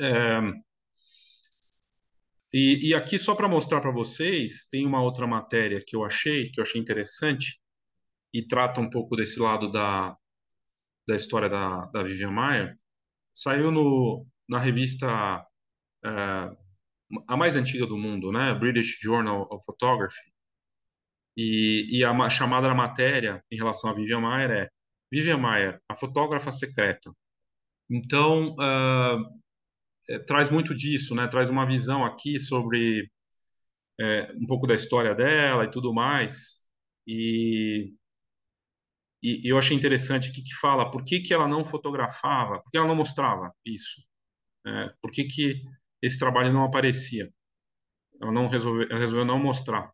É, 0.00 0.40
e, 2.52 2.90
e, 2.90 2.94
aqui 2.94 3.18
só 3.18 3.34
para 3.34 3.48
mostrar 3.48 3.80
para 3.80 3.90
vocês 3.90 4.68
tem 4.70 4.86
uma 4.86 5.02
outra 5.02 5.26
matéria 5.26 5.82
que 5.84 5.96
eu 5.96 6.04
achei 6.04 6.50
que 6.50 6.60
eu 6.60 6.62
achei 6.62 6.80
interessante 6.80 7.60
e 8.32 8.46
trata 8.46 8.80
um 8.80 8.90
pouco 8.90 9.16
desse 9.16 9.40
lado 9.40 9.70
da 9.70 10.16
da 11.08 11.16
história 11.16 11.48
da, 11.48 11.86
da 11.86 12.02
Vivian 12.02 12.30
Maier. 12.30 12.76
Saiu 13.34 13.70
no, 13.70 14.26
na 14.48 14.58
revista 14.58 15.46
é, 16.04 16.50
a 17.26 17.36
mais 17.36 17.56
antiga 17.56 17.86
do 17.86 17.96
mundo, 17.96 18.32
né? 18.32 18.54
British 18.54 18.98
Journal 19.00 19.46
of 19.50 19.64
Photography. 19.64 20.32
E, 21.36 21.98
e 21.98 22.04
a 22.04 22.30
chamada 22.30 22.68
da 22.68 22.74
matéria 22.74 23.44
em 23.50 23.56
relação 23.56 23.90
a 23.90 23.94
Vivian 23.94 24.20
Maier 24.20 24.50
é 24.50 24.70
Vivian 25.12 25.36
Maier, 25.38 25.80
a 25.88 25.94
fotógrafa 25.94 26.50
secreta. 26.50 27.12
Então, 27.90 28.54
uh, 28.54 29.40
é, 30.08 30.18
traz 30.20 30.50
muito 30.50 30.74
disso, 30.74 31.14
né? 31.14 31.28
Traz 31.28 31.50
uma 31.50 31.66
visão 31.66 32.04
aqui 32.04 32.40
sobre 32.40 33.10
é, 34.00 34.32
um 34.34 34.46
pouco 34.46 34.66
da 34.66 34.74
história 34.74 35.14
dela 35.14 35.64
e 35.64 35.70
tudo 35.70 35.92
mais. 35.92 36.66
E, 37.06 37.94
e, 39.22 39.48
eu 39.50 39.58
achei 39.58 39.76
interessante 39.76 40.30
aqui 40.30 40.42
que 40.42 40.54
fala 40.54 40.90
por 40.90 41.04
que, 41.04 41.20
que 41.20 41.34
ela 41.34 41.48
não 41.48 41.64
fotografava, 41.64 42.60
por 42.60 42.70
que 42.70 42.76
ela 42.76 42.86
não 42.86 42.96
mostrava 42.96 43.52
isso. 43.64 44.02
É, 44.66 44.92
por 45.00 45.10
que, 45.12 45.24
que 45.24 45.62
esse 46.06 46.18
trabalho 46.18 46.52
não 46.52 46.64
aparecia? 46.64 47.32
Ela 48.20 48.32
não 48.32 48.48
resolveu, 48.48 48.86
ela 48.88 48.98
resolveu 48.98 49.24
não 49.24 49.38
mostrar. 49.38 49.92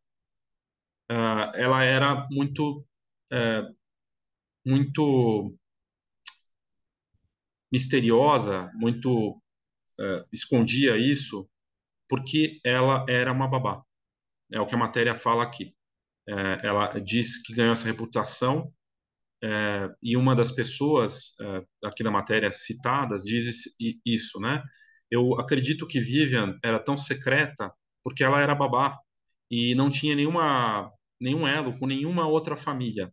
Uh, 1.11 1.51
ela 1.55 1.85
era 1.85 2.27
muito, 2.31 2.87
uh, 3.33 3.77
muito 4.65 5.57
misteriosa, 7.73 8.71
muito 8.75 9.31
uh, 10.01 10.27
escondia 10.33 10.97
isso, 10.97 11.49
porque 12.09 12.61
ela 12.65 13.05
era 13.09 13.33
uma 13.33 13.49
babá. 13.49 13.83
É 14.53 14.61
o 14.61 14.67
que 14.67 14.75
a 14.75 14.79
matéria 14.79 15.15
fala 15.15 15.43
aqui. 15.43 15.75
É, 16.29 16.67
ela 16.69 16.87
diz 17.01 17.43
que 17.43 17.53
ganhou 17.53 17.73
essa 17.73 17.87
reputação 17.87 18.73
é, 19.43 19.93
e 20.01 20.17
uma 20.17 20.37
das 20.37 20.53
pessoas 20.53 21.35
é, 21.41 21.65
aqui 21.85 22.05
da 22.05 22.13
matéria 22.13 22.53
citadas 22.53 23.25
diz 23.25 23.65
isso, 24.07 24.39
né? 24.39 24.63
Eu 25.13 25.39
acredito 25.39 25.87
que 25.87 26.01
Vivian 26.01 26.59
era 26.65 26.79
tão 26.79 26.97
secreta 26.97 27.71
porque 28.03 28.25
ela 28.25 28.41
era 28.41 28.55
babá 28.55 28.99
e 29.51 29.75
não 29.75 29.91
tinha 29.91 30.17
nenhuma 30.17 30.91
nenhum 31.21 31.47
elo 31.47 31.79
com 31.79 31.87
nenhuma 31.87 32.27
outra 32.27 32.57
família, 32.57 33.13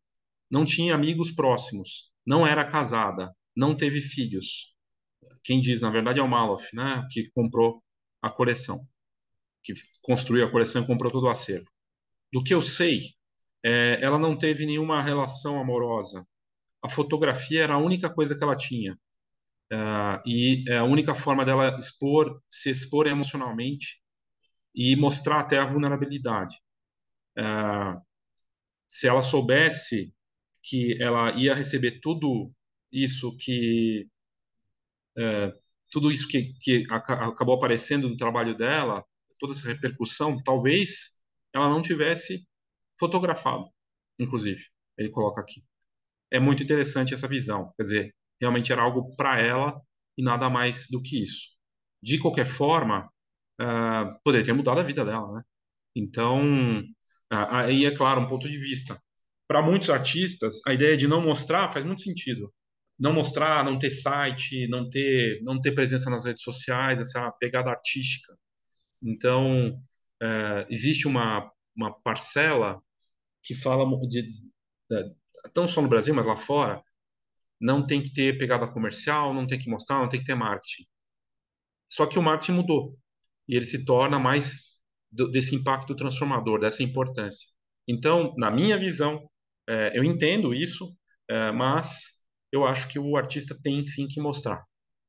não 0.49 0.63
tinha 0.63 0.95
amigos 0.95 1.29
próximos, 1.29 2.09
não 2.25 2.47
era 2.47 2.63
casada, 2.63 3.35
não 3.53 3.75
teve 3.75 3.99
filhos. 3.99 4.73
Quem 5.43 5.59
diz, 5.59 5.81
na 5.81 5.89
verdade, 5.89 6.21
é 6.21 6.23
o 6.23 6.27
Maloff, 6.27 6.73
né? 6.73 7.05
Que 7.11 7.29
comprou 7.31 7.83
a 8.21 8.29
coleção, 8.29 8.79
que 9.61 9.73
construiu 10.01 10.45
a 10.45 10.51
coleção 10.51 10.81
e 10.81 10.87
comprou 10.87 11.11
todo 11.11 11.25
o 11.25 11.29
acervo. 11.29 11.67
Do 12.31 12.41
que 12.41 12.53
eu 12.53 12.61
sei, 12.61 13.13
é, 13.61 13.99
ela 14.01 14.17
não 14.17 14.37
teve 14.37 14.65
nenhuma 14.65 15.01
relação 15.01 15.59
amorosa. 15.59 16.25
A 16.81 16.87
fotografia 16.87 17.61
era 17.61 17.73
a 17.73 17.77
única 17.77 18.09
coisa 18.09 18.35
que 18.37 18.43
ela 18.43 18.55
tinha. 18.55 18.97
Uh, 19.71 20.19
e 20.25 20.63
é 20.67 20.77
a 20.77 20.83
única 20.83 21.13
forma 21.13 21.45
dela 21.45 21.75
expor, 21.77 22.41
se 22.49 22.71
expor 22.71 23.05
emocionalmente 23.05 24.01
e 24.73 24.95
mostrar 24.95 25.39
até 25.41 25.59
a 25.59 25.65
vulnerabilidade. 25.65 26.55
Uh, 27.37 28.01
se 28.87 29.07
ela 29.07 29.21
soubesse 29.21 30.13
que 30.63 31.01
ela 31.01 31.31
ia 31.33 31.53
receber 31.53 31.99
tudo 32.01 32.51
isso 32.91 33.37
que 33.37 34.07
uh, 35.17 35.53
tudo 35.91 36.11
isso 36.11 36.27
que, 36.27 36.53
que 36.61 36.83
acabou 36.89 37.55
aparecendo 37.55 38.09
no 38.09 38.17
trabalho 38.17 38.55
dela, 38.55 39.03
toda 39.39 39.53
essa 39.53 39.67
repercussão, 39.67 40.41
talvez 40.43 41.21
ela 41.53 41.69
não 41.69 41.81
tivesse 41.81 42.47
fotografado, 42.99 43.65
inclusive, 44.19 44.65
ele 44.97 45.09
coloca 45.09 45.41
aqui. 45.41 45.63
É 46.31 46.39
muito 46.39 46.61
interessante 46.61 47.13
essa 47.13 47.27
visão, 47.27 47.73
quer 47.75 47.83
dizer, 47.83 48.15
realmente 48.39 48.71
era 48.71 48.81
algo 48.81 49.15
para 49.15 49.39
ela 49.39 49.81
e 50.17 50.23
nada 50.23 50.49
mais 50.49 50.87
do 50.89 51.01
que 51.01 51.21
isso. 51.21 51.49
De 52.01 52.17
qualquer 52.17 52.45
forma, 52.45 53.09
uh, 53.61 54.19
poderia 54.23 54.45
ter 54.45 54.53
mudado 54.53 54.79
a 54.79 54.83
vida 54.83 55.03
dela, 55.05 55.31
né? 55.33 55.43
Então, 55.95 56.81
uh, 56.81 57.47
aí 57.49 57.85
é 57.85 57.91
claro, 57.91 58.21
um 58.21 58.27
ponto 58.27 58.47
de 58.47 58.57
vista. 58.57 58.99
Para 59.47 59.61
muitos 59.61 59.89
artistas, 59.89 60.61
a 60.67 60.73
ideia 60.73 60.95
de 60.95 61.07
não 61.07 61.21
mostrar 61.21 61.69
faz 61.69 61.83
muito 61.85 62.01
sentido. 62.01 62.53
Não 62.99 63.13
mostrar, 63.13 63.63
não 63.63 63.79
ter 63.79 63.91
site, 63.91 64.67
não 64.67 64.89
ter, 64.89 65.41
não 65.41 65.59
ter 65.61 65.71
presença 65.73 66.09
nas 66.09 66.25
redes 66.25 66.43
sociais, 66.43 66.99
essa 66.99 67.31
pegada 67.39 67.69
artística. 67.69 68.37
Então, 69.01 69.71
uh, 70.21 70.65
existe 70.69 71.07
uma, 71.07 71.49
uma 71.75 71.93
parcela 72.01 72.81
que 73.43 73.55
fala 73.55 73.85
de, 74.07 74.23
de, 74.23 74.41
de, 74.89 75.15
não 75.55 75.67
só 75.67 75.81
no 75.81 75.87
Brasil, 75.89 76.13
mas 76.13 76.25
lá 76.25 76.35
fora, 76.35 76.83
não 77.59 77.85
tem 77.85 78.01
que 78.01 78.13
ter 78.13 78.37
pegada 78.37 78.71
comercial, 78.71 79.33
não 79.33 79.45
tem 79.45 79.59
que 79.59 79.69
mostrar, 79.69 79.99
não 79.99 80.09
tem 80.09 80.19
que 80.19 80.25
ter 80.25 80.35
marketing. 80.35 80.85
Só 81.89 82.05
que 82.05 82.17
o 82.17 82.21
marketing 82.21 82.53
mudou 82.53 82.97
e 83.47 83.55
ele 83.55 83.65
se 83.65 83.83
torna 83.83 84.19
mais 84.19 84.79
do, 85.11 85.29
desse 85.29 85.55
impacto 85.55 85.95
transformador, 85.95 86.59
dessa 86.59 86.83
importância. 86.83 87.49
Então, 87.87 88.33
na 88.37 88.51
minha 88.51 88.77
visão, 88.77 89.27
é, 89.67 89.97
eu 89.97 90.03
entendo 90.03 90.53
isso, 90.53 90.95
é, 91.27 91.51
mas 91.51 92.23
eu 92.51 92.65
acho 92.65 92.87
que 92.87 92.99
o 92.99 93.17
artista 93.17 93.57
tem 93.61 93.83
sim 93.83 94.07
que 94.07 94.21
mostrar. 94.21 94.63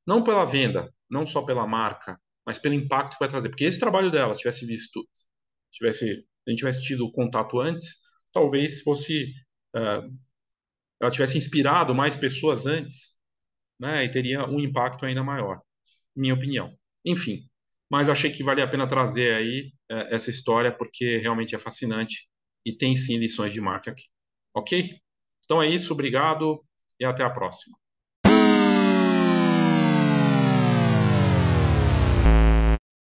Não 0.07 0.25
pela 0.25 0.45
venda, 0.45 0.93
não 1.09 1.27
só 1.27 1.45
pela 1.45 1.67
marca, 1.67 2.19
mas 2.47 2.59
pelo 2.59 2.75
impacto 2.75 3.13
que 3.13 3.21
vai 3.21 3.29
trazer. 3.29 3.51
Porque 3.51 3.65
esse 3.65 3.79
trabalho 3.79 4.11
dela, 4.11 4.35
tivesse 4.35 4.67
visto, 4.67 5.07
tivesse, 5.71 6.27
a 6.47 6.51
gente 6.51 6.59
tivesse 6.59 6.83
tido 6.83 7.11
contato 7.13 7.61
antes, 7.61 8.01
talvez 8.33 8.83
fosse 8.83 9.33
uh, 9.77 10.11
ela 11.01 11.11
tivesse 11.11 11.39
inspirado 11.39 11.95
mais 11.95 12.17
pessoas 12.17 12.67
antes, 12.67 13.19
né, 13.79 14.05
e 14.05 14.11
teria 14.11 14.47
um 14.47 14.61
impacto 14.61 15.07
ainda 15.07 15.23
maior, 15.25 15.61
minha 16.15 16.35
opinião. 16.35 16.77
Enfim, 17.05 17.49
mas 17.91 18.09
achei 18.09 18.31
que 18.31 18.45
valia 18.45 18.65
a 18.65 18.69
pena 18.69 18.87
trazer 18.87 19.35
aí 19.35 19.73
uh, 19.91 20.15
essa 20.15 20.31
história 20.31 20.73
porque 20.73 21.19
realmente 21.19 21.55
é 21.55 21.59
fascinante 21.59 22.29
e 22.65 22.73
tem 22.77 22.95
sim 22.95 23.17
lições 23.19 23.53
de 23.53 23.61
marca 23.61 23.91
aqui. 23.91 24.05
Ok? 24.55 25.01
Então 25.45 25.63
é 25.63 25.69
isso, 25.69 25.93
obrigado 25.93 26.65
e 26.99 27.05
até 27.05 27.25
a 27.25 27.31
próxima. 27.31 27.77